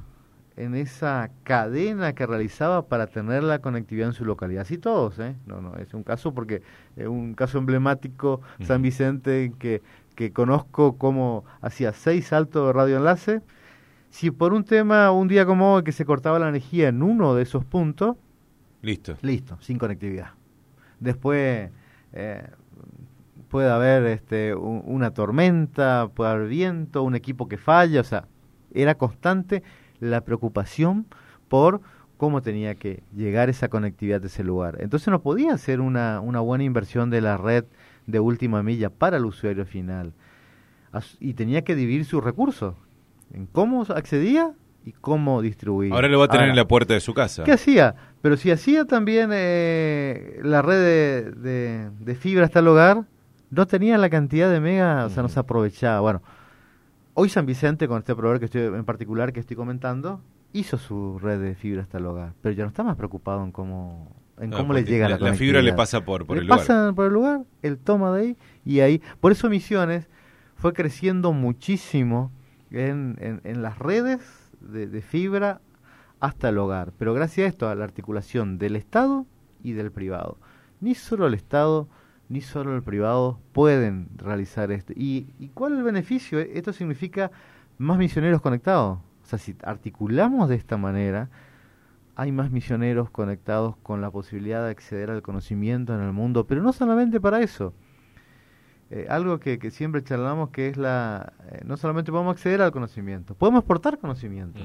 en 0.60 0.76
esa 0.76 1.32
cadena 1.44 2.14
que 2.14 2.28
realizaba 2.28 2.86
para 2.88 3.08
tener 3.08 3.44
la 3.44 3.60
conectividad 3.60 4.10
en 4.10 4.14
su 4.14 4.26
localidad. 4.26 4.64
Así 4.64 4.78
todos, 4.78 5.18
¿eh? 5.18 5.38
No, 5.46 5.62
no, 5.62 5.76
es 5.78 5.94
un 5.94 6.04
caso 6.04 6.34
porque 6.34 6.62
es 6.98 7.08
un 7.08 7.34
caso 7.34 7.60
emblemático, 7.60 8.42
San 8.62 8.82
Vicente, 8.82 9.54
que, 9.58 9.82
que 10.16 10.34
conozco 10.34 10.98
cómo 10.98 11.46
hacía 11.62 11.94
seis 11.94 12.28
saltos 12.28 12.68
de 12.68 12.74
radioenlace. 12.74 13.42
Si 14.10 14.32
por 14.32 14.54
un 14.54 14.66
tema, 14.66 15.12
un 15.12 15.30
día 15.30 15.46
como 15.46 15.76
hoy, 15.76 15.84
que 15.84 15.94
se 15.94 16.04
cortaba 16.04 16.40
la 16.40 16.50
energía 16.50 16.90
en 16.90 17.04
uno 17.04 17.36
de 17.36 17.44
esos 17.44 17.64
puntos, 17.64 18.18
listo. 18.82 19.16
Listo, 19.22 19.58
sin 19.62 19.78
conectividad. 19.78 20.32
Después 21.00 21.70
eh, 22.12 22.50
puede 23.48 23.70
haber 23.70 24.04
este, 24.08 24.54
una 24.54 25.12
tormenta, 25.12 26.10
puede 26.14 26.32
haber 26.32 26.50
viento, 26.50 27.02
un 27.04 27.16
equipo 27.16 27.48
que 27.48 27.58
falla, 27.58 28.02
o 28.02 28.04
sea, 28.04 28.28
era 28.74 28.96
constante 28.96 29.64
la 30.00 30.22
preocupación 30.22 31.06
por 31.48 31.82
cómo 32.18 32.42
tenía 32.42 32.76
que 32.76 33.04
llegar 33.16 33.50
esa 33.50 33.70
conectividad 33.70 34.20
de 34.22 34.28
ese 34.28 34.44
lugar. 34.44 34.78
Entonces 34.80 35.08
no 35.08 35.22
podía 35.22 35.58
ser 35.58 35.80
una, 35.80 36.20
una 36.20 36.42
buena 36.42 36.66
inversión 36.66 37.10
de 37.10 37.22
la 37.22 37.38
red 37.38 37.64
de 38.08 38.20
última 38.20 38.62
milla 38.64 38.90
para 38.90 39.18
el 39.18 39.26
usuario 39.26 39.66
final. 39.66 40.14
Y 41.20 41.34
tenía 41.34 41.64
que 41.64 41.76
dividir 41.76 42.04
sus 42.04 42.24
recursos 42.24 42.76
en 43.34 43.46
cómo 43.46 43.84
accedía 43.84 44.54
y 44.86 44.92
cómo 44.94 45.42
distribuía. 45.42 45.94
Ahora 45.94 46.08
lo 46.08 46.20
va 46.20 46.26
a 46.26 46.30
tener 46.30 46.50
en 46.50 46.56
la 46.56 46.68
puerta 46.68 46.94
de 46.94 47.00
su 47.00 47.14
casa. 47.14 47.44
¿Qué 47.44 47.52
hacía? 47.52 47.96
Pero 48.22 48.38
si 48.38 48.52
hacía 48.52 48.86
también 48.86 49.30
eh, 49.32 50.40
la 50.44 50.62
red 50.62 51.34
de, 51.36 51.90
de, 52.00 52.16
fibra 52.16 52.46
hasta 52.46 52.60
el 52.60 52.68
hogar, 52.68 53.06
no 53.50 53.68
tenía 53.68 53.98
la 53.98 54.10
cantidad 54.10 54.52
de 54.52 54.60
mega, 54.60 55.06
o 55.06 55.10
sea, 55.10 55.24
no 55.24 55.30
se 55.30 55.40
aprovechaba. 55.40 56.00
Bueno, 56.02 56.22
Hoy 57.22 57.28
San 57.28 57.46
Vicente, 57.46 57.90
con 57.90 57.98
este 57.98 58.16
proveedor 58.16 58.40
que 58.40 58.46
estoy 58.46 58.62
en 58.62 58.86
particular 58.86 59.34
que 59.34 59.42
estoy 59.42 59.58
comentando, 59.58 60.22
hizo 60.54 60.78
su 60.78 61.20
red 61.20 61.42
de 61.42 61.54
fibra 61.54 61.82
hasta 61.82 61.98
el 61.98 62.06
hogar, 62.06 62.34
pero 62.42 62.56
ya 62.56 62.64
no 62.64 62.70
está 62.70 62.82
más 62.82 62.96
preocupado 62.96 63.44
en 63.44 63.52
cómo 63.52 64.16
en 64.40 64.52
cómo 64.52 64.72
le 64.72 64.86
llega 64.86 65.10
la, 65.10 65.18
la, 65.18 65.32
la 65.32 65.34
fibra 65.34 65.62
le 65.62 65.74
pasa 65.74 66.06
por, 66.06 66.26
por 66.26 66.38
le 66.38 66.44
el 66.44 66.48
pasa 66.48 66.94
por 66.96 67.08
el 67.08 67.12
lugar, 67.12 67.42
él 67.62 67.78
toma 67.78 68.14
de 68.14 68.22
ahí 68.22 68.38
y 68.64 68.80
ahí. 68.80 69.02
Por 69.20 69.34
eso 69.34 69.50
Misiones 69.50 70.08
fue 70.56 70.72
creciendo 70.72 71.34
muchísimo 71.34 72.32
en, 72.72 73.42
en, 73.44 73.62
las 73.62 73.80
redes 73.80 74.22
de, 74.62 74.88
de, 74.88 75.02
fibra 75.02 75.60
hasta 76.22 76.48
el 76.48 76.58
hogar. 76.58 76.94
Pero 76.98 77.14
gracias 77.14 77.44
a 77.44 77.50
esto, 77.50 77.68
a 77.68 77.76
la 77.76 77.84
articulación 77.84 78.58
del 78.58 78.78
Estado 78.78 79.26
y 79.62 79.74
del 79.74 79.92
privado. 79.92 80.38
Ni 80.80 80.96
solo 80.96 81.28
el 81.28 81.34
Estado 81.34 81.90
ni 82.30 82.42
solo 82.42 82.76
el 82.76 82.84
privado 82.84 83.40
pueden 83.52 84.08
realizar 84.16 84.72
esto. 84.72 84.94
¿Y, 84.96 85.24
cuál 85.56 85.74
es 85.74 85.80
el 85.80 85.84
beneficio? 85.84 86.40
Esto 86.40 86.72
significa 86.72 87.32
más 87.80 87.98
misioneros 87.98 88.42
conectados. 88.42 89.00
O 89.24 89.26
sea, 89.26 89.40
si 89.40 89.56
articulamos 89.64 90.48
de 90.48 90.56
esta 90.56 90.78
manera, 90.78 91.30
hay 92.16 92.32
más 92.32 92.52
misioneros 92.52 93.10
conectados 93.10 93.76
con 93.78 94.02
la 94.02 94.12
posibilidad 94.12 94.64
de 94.64 94.72
acceder 94.72 95.10
al 95.10 95.24
conocimiento 95.24 95.94
en 95.94 96.02
el 96.02 96.14
mundo, 96.14 96.46
pero 96.46 96.62
no 96.62 96.72
solamente 96.72 97.20
para 97.20 97.42
eso. 97.42 97.74
Eh, 98.92 99.08
algo 99.10 99.40
que, 99.40 99.60
siempre 99.72 100.04
charlamos 100.04 100.50
que 100.50 100.68
es 100.68 100.78
la... 100.78 101.34
Eh, 101.52 101.62
no 101.66 101.78
solamente 101.78 102.12
podemos 102.12 102.34
acceder 102.34 102.62
al 102.62 102.72
conocimiento, 102.72 103.36
podemos 103.36 103.60
exportar 103.60 103.98
conocimiento. 104.00 104.60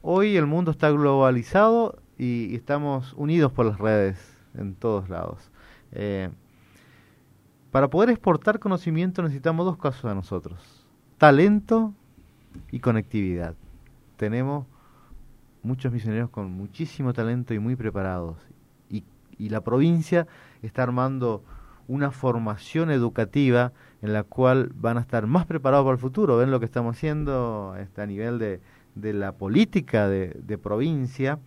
Hoy 0.00 0.36
el 0.36 0.46
mundo 0.46 0.72
está 0.72 0.90
globalizado 0.90 2.00
y 2.18 2.54
estamos 2.54 3.14
unidos 3.14 3.52
por 3.52 3.66
las 3.66 3.78
redes 3.78 4.36
en 4.54 4.74
todos 4.74 5.08
lados. 5.08 5.51
Eh, 5.92 6.30
para 7.70 7.88
poder 7.88 8.10
exportar 8.10 8.58
conocimiento 8.58 9.22
necesitamos 9.22 9.64
dos 9.64 9.76
cosas 9.76 10.02
de 10.02 10.14
nosotros. 10.14 10.86
Talento 11.18 11.94
y 12.70 12.80
conectividad. 12.80 13.54
Tenemos 14.16 14.66
muchos 15.62 15.92
misioneros 15.92 16.30
con 16.30 16.50
muchísimo 16.52 17.12
talento 17.12 17.54
y 17.54 17.58
muy 17.58 17.76
preparados. 17.76 18.36
Y, 18.90 19.04
y 19.38 19.48
la 19.48 19.62
provincia 19.62 20.26
está 20.62 20.82
armando 20.82 21.42
una 21.88 22.10
formación 22.10 22.90
educativa 22.90 23.72
en 24.02 24.12
la 24.12 24.22
cual 24.22 24.72
van 24.74 24.98
a 24.98 25.00
estar 25.00 25.26
más 25.26 25.46
preparados 25.46 25.84
para 25.84 25.94
el 25.94 26.00
futuro. 26.00 26.36
Ven 26.36 26.50
lo 26.50 26.58
que 26.60 26.66
estamos 26.66 26.96
haciendo 26.96 27.74
este, 27.78 28.02
a 28.02 28.06
nivel 28.06 28.38
de, 28.38 28.60
de 28.94 29.12
la 29.12 29.32
política 29.32 30.08
de 30.08 30.58
provincia 30.62 31.38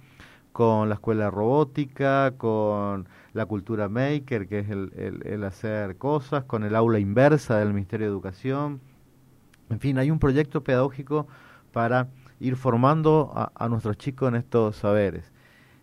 con 0.56 0.88
la 0.88 0.96
escuela 0.96 1.30
robótica, 1.30 2.32
con 2.38 3.10
la 3.34 3.46
cultura 3.46 3.90
maker, 3.90 4.48
que 4.48 4.60
es 4.60 4.70
el, 4.70 5.44
hacer 5.44 5.98
cosas, 5.98 6.46
con 6.46 6.64
el 6.64 6.78
aula 6.78 6.98
inversa 6.98 7.58
del 7.58 7.74
Ministerio 7.74 8.06
de 8.06 8.14
Educación. 8.14 8.80
En 9.70 9.82
fin, 9.82 9.98
hay 9.98 10.12
un 10.12 10.18
proyecto 10.18 10.64
pedagógico 10.64 11.28
para 11.74 12.08
ir 12.40 12.56
formando 12.56 13.34
a, 13.54 13.68
nuestros 13.68 13.98
chicos 13.98 14.30
en 14.30 14.36
estos 14.36 14.78
saberes. 14.78 15.30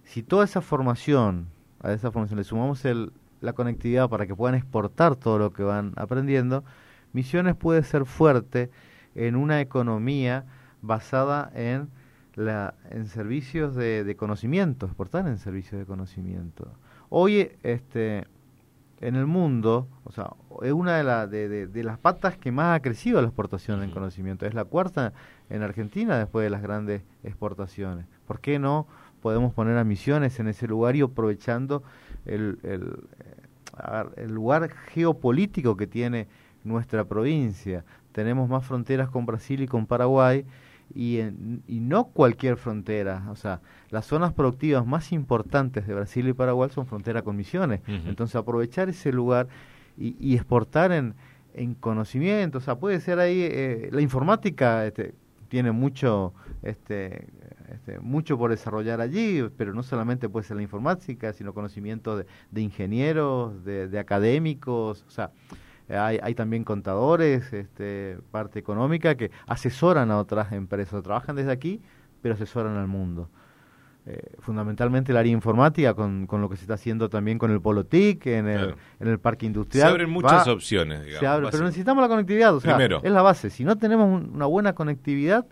Si 0.04 0.22
toda 0.22 0.46
esa 0.46 0.62
formación, 0.62 1.48
a 1.82 1.92
esa 1.92 2.10
formación 2.10 2.38
le 2.38 2.44
sumamos 2.44 2.82
el, 2.86 3.12
la 3.42 3.52
conectividad 3.52 4.08
para 4.08 4.26
que 4.26 4.34
puedan 4.34 4.54
exportar 4.54 5.16
todo 5.16 5.38
lo 5.38 5.52
que 5.52 5.64
van 5.64 5.92
aprendiendo, 5.96 6.64
Misiones 7.12 7.56
puede 7.56 7.82
ser 7.82 8.06
fuerte 8.06 8.70
en 9.14 9.36
una 9.36 9.60
economía 9.60 10.46
basada 10.80 11.52
en 11.54 11.90
la, 12.34 12.74
en 12.90 13.06
servicios 13.06 13.74
de, 13.74 14.04
de 14.04 14.16
conocimiento, 14.16 14.86
exportar 14.86 15.26
en 15.26 15.38
servicios 15.38 15.78
de 15.78 15.86
conocimiento. 15.86 16.72
Hoy, 17.08 17.52
este, 17.62 18.26
en 19.02 19.16
el 19.16 19.26
mundo, 19.26 19.88
o 20.04 20.12
sea, 20.12 20.30
es 20.62 20.72
una 20.72 20.96
de, 20.96 21.04
la, 21.04 21.26
de, 21.26 21.66
de, 21.66 21.84
las 21.84 21.98
patas 21.98 22.38
que 22.38 22.52
más 22.52 22.76
ha 22.76 22.80
crecido 22.80 23.20
la 23.20 23.26
exportación 23.26 23.82
en 23.82 23.90
conocimiento. 23.90 24.46
Es 24.46 24.54
la 24.54 24.64
cuarta 24.64 25.12
en 25.50 25.62
Argentina 25.62 26.16
después 26.16 26.44
de 26.44 26.50
las 26.50 26.62
grandes 26.62 27.02
exportaciones. 27.24 28.06
¿Por 28.26 28.40
qué 28.40 28.58
no 28.60 28.86
podemos 29.20 29.52
poner 29.52 29.76
a 29.76 29.84
misiones 29.84 30.38
en 30.38 30.48
ese 30.48 30.68
lugar 30.68 30.94
y 30.94 31.00
aprovechando 31.00 31.82
el, 32.26 32.58
el, 32.62 32.96
el 34.16 34.32
lugar 34.32 34.70
geopolítico 34.70 35.76
que 35.76 35.88
tiene 35.88 36.28
nuestra 36.62 37.04
provincia? 37.04 37.84
Tenemos 38.12 38.48
más 38.48 38.64
fronteras 38.64 39.10
con 39.10 39.26
Brasil 39.26 39.62
y 39.62 39.66
con 39.66 39.86
Paraguay 39.86 40.44
y, 40.94 41.20
y 41.66 41.80
no 41.80 42.04
cualquier 42.04 42.56
frontera, 42.56 43.24
o 43.30 43.36
sea, 43.36 43.60
las 43.90 44.06
zonas 44.06 44.32
productivas 44.32 44.86
más 44.86 45.12
importantes 45.12 45.86
de 45.86 45.94
Brasil 45.94 46.28
y 46.28 46.32
Paraguay 46.32 46.70
son 46.70 46.86
frontera 46.86 47.22
con 47.22 47.36
Misiones, 47.36 47.80
entonces 47.86 48.36
aprovechar 48.36 48.88
ese 48.88 49.12
lugar 49.12 49.48
y, 49.96 50.16
y 50.18 50.34
exportar 50.34 50.92
en, 50.92 51.14
en, 51.54 51.74
conocimiento, 51.74 52.58
o 52.58 52.60
sea, 52.60 52.76
puede 52.76 53.00
ser 53.00 53.18
ahí, 53.18 53.40
eh, 53.42 53.88
la 53.92 54.00
informática 54.00 54.86
este, 54.86 55.14
tiene 55.48 55.72
mucho, 55.72 56.32
este, 56.62 57.26
este, 57.72 57.98
mucho 58.00 58.38
por 58.38 58.50
desarrollar 58.50 59.00
allí, 59.00 59.42
pero 59.56 59.74
no 59.74 59.82
solamente 59.82 60.28
puede 60.28 60.46
ser 60.46 60.56
la 60.56 60.62
informática, 60.62 61.32
sino 61.32 61.52
conocimiento 61.52 62.16
de, 62.16 62.26
de 62.50 62.60
ingenieros, 62.60 63.64
de, 63.64 63.88
de 63.88 63.98
académicos, 63.98 65.04
o 65.06 65.10
sea, 65.10 65.30
hay, 65.96 66.18
hay 66.22 66.34
también 66.34 66.64
contadores, 66.64 67.52
este, 67.52 68.18
parte 68.30 68.58
económica, 68.58 69.14
que 69.14 69.30
asesoran 69.46 70.10
a 70.10 70.18
otras 70.18 70.52
empresas, 70.52 71.02
trabajan 71.02 71.36
desde 71.36 71.52
aquí, 71.52 71.80
pero 72.20 72.34
asesoran 72.34 72.76
al 72.76 72.88
mundo. 72.88 73.28
Eh, 74.04 74.34
fundamentalmente 74.40 75.12
el 75.12 75.18
área 75.18 75.30
informática 75.30 75.94
con, 75.94 76.26
con, 76.26 76.40
lo 76.40 76.48
que 76.48 76.56
se 76.56 76.62
está 76.62 76.74
haciendo 76.74 77.08
también 77.08 77.38
con 77.38 77.52
el 77.52 77.60
Polo 77.60 77.86
TIC, 77.86 78.26
en 78.26 78.48
el, 78.48 78.74
en 78.98 79.08
el 79.08 79.20
parque 79.20 79.46
industrial. 79.46 79.86
Se 79.86 79.90
abren 79.92 80.10
muchas 80.10 80.48
opciones, 80.48 81.04
digamos. 81.04 81.50
pero 81.52 81.64
necesitamos 81.64 82.02
la 82.02 82.08
conectividad, 82.08 82.52
o 82.52 82.60
sea, 82.60 82.76
es 82.76 83.12
la 83.12 83.22
base. 83.22 83.48
Si 83.48 83.62
no 83.62 83.76
tenemos 83.76 84.22
una 84.28 84.46
buena 84.46 84.72
conectividad, 84.72 85.46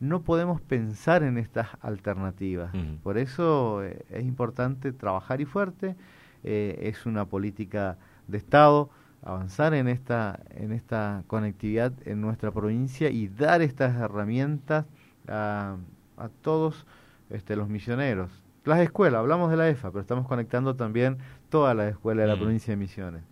no 0.00 0.22
podemos 0.22 0.62
pensar 0.62 1.22
en 1.22 1.36
estas 1.36 1.68
alternativas. 1.82 2.70
Por 3.02 3.18
eso 3.18 3.84
eh, 3.84 4.06
es 4.08 4.24
importante 4.24 4.92
trabajar 4.92 5.42
y 5.42 5.44
fuerte, 5.44 5.96
eh, 6.44 6.78
es 6.82 7.04
una 7.04 7.26
política 7.26 7.98
de 8.26 8.38
Estado 8.38 8.88
avanzar 9.26 9.74
en 9.74 9.88
esta, 9.88 10.40
en 10.50 10.72
esta 10.72 11.24
conectividad 11.26 11.92
en 12.04 12.20
nuestra 12.20 12.52
provincia 12.52 13.10
y 13.10 13.26
dar 13.26 13.60
estas 13.60 13.96
herramientas 13.96 14.86
a, 15.26 15.76
a 16.16 16.28
todos 16.42 16.86
este, 17.28 17.56
los 17.56 17.68
misioneros. 17.68 18.30
Las 18.64 18.80
escuelas, 18.80 19.18
hablamos 19.18 19.50
de 19.50 19.56
la 19.56 19.68
EFA, 19.68 19.90
pero 19.90 20.00
estamos 20.00 20.26
conectando 20.26 20.76
también 20.76 21.18
todas 21.48 21.76
las 21.76 21.90
escuelas 21.90 22.24
de 22.24 22.28
la 22.28 22.36
mm. 22.36 22.40
provincia 22.40 22.72
de 22.72 22.76
Misiones. 22.76 23.22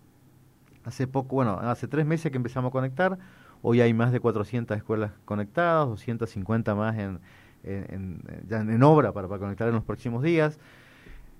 Hace 0.83 1.07
poco, 1.07 1.35
bueno, 1.35 1.59
hace 1.59 1.87
tres 1.87 2.05
meses 2.05 2.31
que 2.31 2.37
empezamos 2.37 2.69
a 2.69 2.71
conectar, 2.71 3.17
hoy 3.61 3.81
hay 3.81 3.93
más 3.93 4.11
de 4.11 4.19
400 4.19 4.77
escuelas 4.77 5.11
conectadas, 5.23 5.87
250 5.87 6.75
más 6.75 6.97
en, 6.97 7.19
en, 7.63 8.21
ya 8.47 8.59
en 8.59 8.83
obra 8.83 9.11
para, 9.13 9.27
para, 9.27 9.39
conectar 9.39 9.67
en 9.67 9.75
los 9.75 9.83
próximos 9.83 10.21
días. 10.23 10.59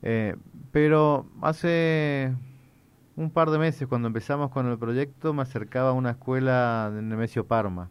Eh, 0.01 0.35
pero 0.71 1.27
hace 1.41 2.33
un 3.15 3.29
par 3.29 3.49
de 3.49 3.57
meses 3.57 3.87
cuando 3.87 4.07
empezamos 4.07 4.51
con 4.51 4.67
el 4.67 4.77
proyecto 4.77 5.33
me 5.33 5.41
acercaba 5.41 5.89
a 5.89 5.93
una 5.93 6.11
escuela 6.11 6.91
de 6.93 7.01
Nemesio 7.01 7.45
Parma. 7.45 7.89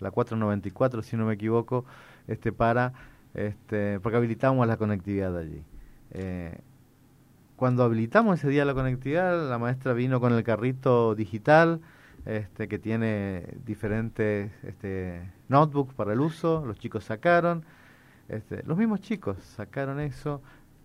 la 0.00 0.10
494 0.10 1.02
si 1.02 1.16
no 1.16 1.26
me 1.26 1.34
equivoco, 1.34 1.84
este, 2.26 2.52
para, 2.52 2.94
este, 3.34 4.00
porque 4.00 4.16
habilitamos 4.16 4.66
la 4.66 4.78
conectividad 4.78 5.36
allí. 5.36 5.62
Eh, 6.12 6.58
cuando 7.56 7.84
habilitamos 7.84 8.38
ese 8.38 8.48
día 8.48 8.64
la 8.64 8.72
conectividad, 8.72 9.48
la 9.48 9.58
maestra 9.58 9.92
vino 9.92 10.20
con 10.20 10.32
el 10.32 10.42
carrito 10.42 11.14
digital, 11.14 11.82
este, 12.24 12.68
que 12.68 12.78
tiene 12.78 13.46
diferentes 13.66 14.50
este, 14.62 15.30
notebooks 15.48 15.94
para 15.94 16.14
el 16.14 16.20
uso, 16.20 16.64
los 16.64 16.78
chicos 16.78 17.04
sacaron, 17.04 17.64
este, 18.28 18.62
los 18.62 18.78
mismos 18.78 19.00
chicos 19.00 19.36
sacaron 19.42 20.00
eso, 20.00 20.40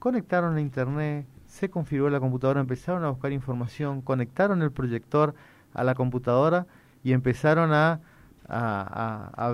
conectaron 0.06 0.56
a 0.56 0.62
internet, 0.62 1.26
se 1.48 1.72
configuró 1.72 2.12
la 2.12 2.20
computadora, 2.20 2.62
empezaron 2.62 3.04
a 3.06 3.10
buscar 3.10 3.32
información, 3.32 4.04
conectaron 4.04 4.62
el 4.62 4.72
proyector 4.72 5.34
a 5.74 5.84
la 5.84 5.96
computadora 5.96 6.68
y 7.04 7.13
empezaron 7.13 7.72
a, 7.74 8.02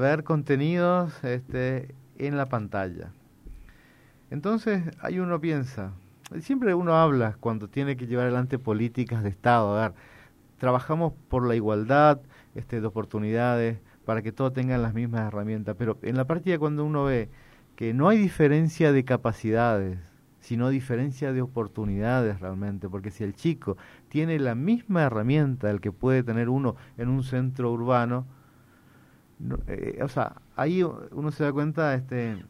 ver 0.01 0.25
contenidos 0.25 1.23
este, 1.23 1.95
en 2.17 2.35
la 2.35 2.47
pantalla. 2.47 3.13
Entonces, 4.29 4.83
ahí 4.99 5.19
uno 5.19 5.39
piensa, 5.39 5.93
siempre 6.41 6.73
uno 6.73 6.95
habla 6.95 7.37
cuando 7.39 7.69
tiene 7.69 7.95
que 7.95 8.05
llevar 8.05 8.25
adelante 8.25 8.59
políticas 8.59 9.23
de 9.23 9.29
Estado, 9.29 9.77
a 9.77 9.87
ver, 9.87 9.93
trabajamos 10.57 11.13
por 11.29 11.47
la 11.47 11.55
igualdad 11.55 12.19
este, 12.55 12.81
de 12.81 12.87
oportunidades, 12.87 13.79
para 14.03 14.21
que 14.21 14.33
todos 14.33 14.51
tengan 14.51 14.81
las 14.81 14.93
mismas 14.93 15.29
herramientas, 15.29 15.77
pero 15.79 15.97
en 16.01 16.17
la 16.17 16.25
práctica 16.25 16.59
cuando 16.59 16.83
uno 16.83 17.05
ve 17.05 17.29
que 17.77 17.93
no 17.93 18.09
hay 18.09 18.17
diferencia 18.17 18.91
de 18.91 19.05
capacidades, 19.05 20.10
sino 20.41 20.69
diferencia 20.69 21.31
de 21.31 21.41
oportunidades 21.41 22.39
realmente, 22.39 22.89
porque 22.89 23.11
si 23.11 23.23
el 23.23 23.33
chico 23.33 23.77
tiene 24.09 24.39
la 24.39 24.55
misma 24.55 25.03
herramienta 25.03 25.67
del 25.67 25.79
que 25.79 25.91
puede 25.91 26.23
tener 26.23 26.49
uno 26.49 26.75
en 26.97 27.09
un 27.09 27.23
centro 27.23 27.71
urbano, 27.71 28.25
eh, 29.67 29.99
o 30.03 30.07
sea, 30.07 30.35
ahí 30.55 30.83
uno 30.83 31.31
se 31.31 31.43
da 31.43 31.53
cuenta 31.53 31.93
este, 31.93 32.43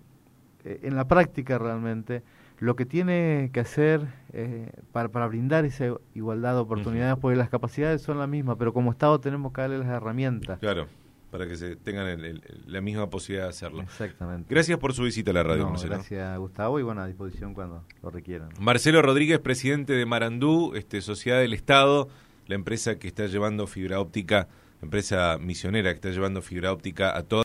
eh, 0.64 0.80
en 0.84 0.96
la 0.96 1.08
práctica 1.08 1.58
realmente 1.58 2.24
lo 2.60 2.76
que 2.76 2.86
tiene 2.86 3.50
que 3.54 3.60
hacer 3.60 4.08
eh, 4.34 4.72
para, 4.92 5.10
para 5.10 5.28
brindar 5.28 5.66
esa 5.66 5.96
igualdad 6.14 6.54
de 6.54 6.60
oportunidades, 6.60 7.18
porque 7.20 7.36
las 7.36 7.50
capacidades 7.50 8.02
son 8.02 8.20
las 8.20 8.30
mismas, 8.30 8.56
pero 8.58 8.72
como 8.72 8.92
Estado 8.92 9.20
tenemos 9.20 9.52
que 9.52 9.62
darle 9.62 9.80
las 9.80 9.88
herramientas. 9.88 10.60
Claro 10.60 10.88
para 11.32 11.48
que 11.48 11.56
se 11.56 11.78
tengan 11.78 12.42
la 12.68 12.82
misma 12.82 13.10
posibilidad 13.10 13.46
de 13.46 13.50
hacerlo. 13.50 13.82
Exactamente. 13.84 14.54
Gracias 14.54 14.78
por 14.78 14.94
su 14.94 15.04
visita 15.04 15.32
a 15.32 15.34
la 15.34 15.44
radio, 15.44 15.68
Marcelo. 15.70 15.96
Gracias, 15.96 16.38
Gustavo, 16.38 16.80
y 16.80 16.84
bueno, 16.84 17.02
a 17.02 17.08
disposición 17.08 17.54
cuando 17.54 17.86
lo 18.04 18.10
requieran. 18.12 18.50
Marcelo 18.60 19.02
Rodríguez, 19.02 19.40
presidente 19.40 19.94
de 19.94 20.06
Marandú, 20.06 20.74
este, 20.76 21.02
Sociedad 21.02 21.40
del 21.40 21.54
Estado, 21.54 22.10
la 22.48 22.56
empresa 22.56 23.00
que 23.00 23.08
está 23.08 23.28
llevando 23.28 23.66
fibra 23.66 24.02
óptica, 24.02 24.50
empresa 24.82 25.38
misionera 25.40 25.92
que 25.92 25.96
está 25.96 26.10
llevando 26.10 26.42
fibra 26.42 26.74
óptica 26.74 27.18
a 27.18 27.24
todos. 27.24 27.40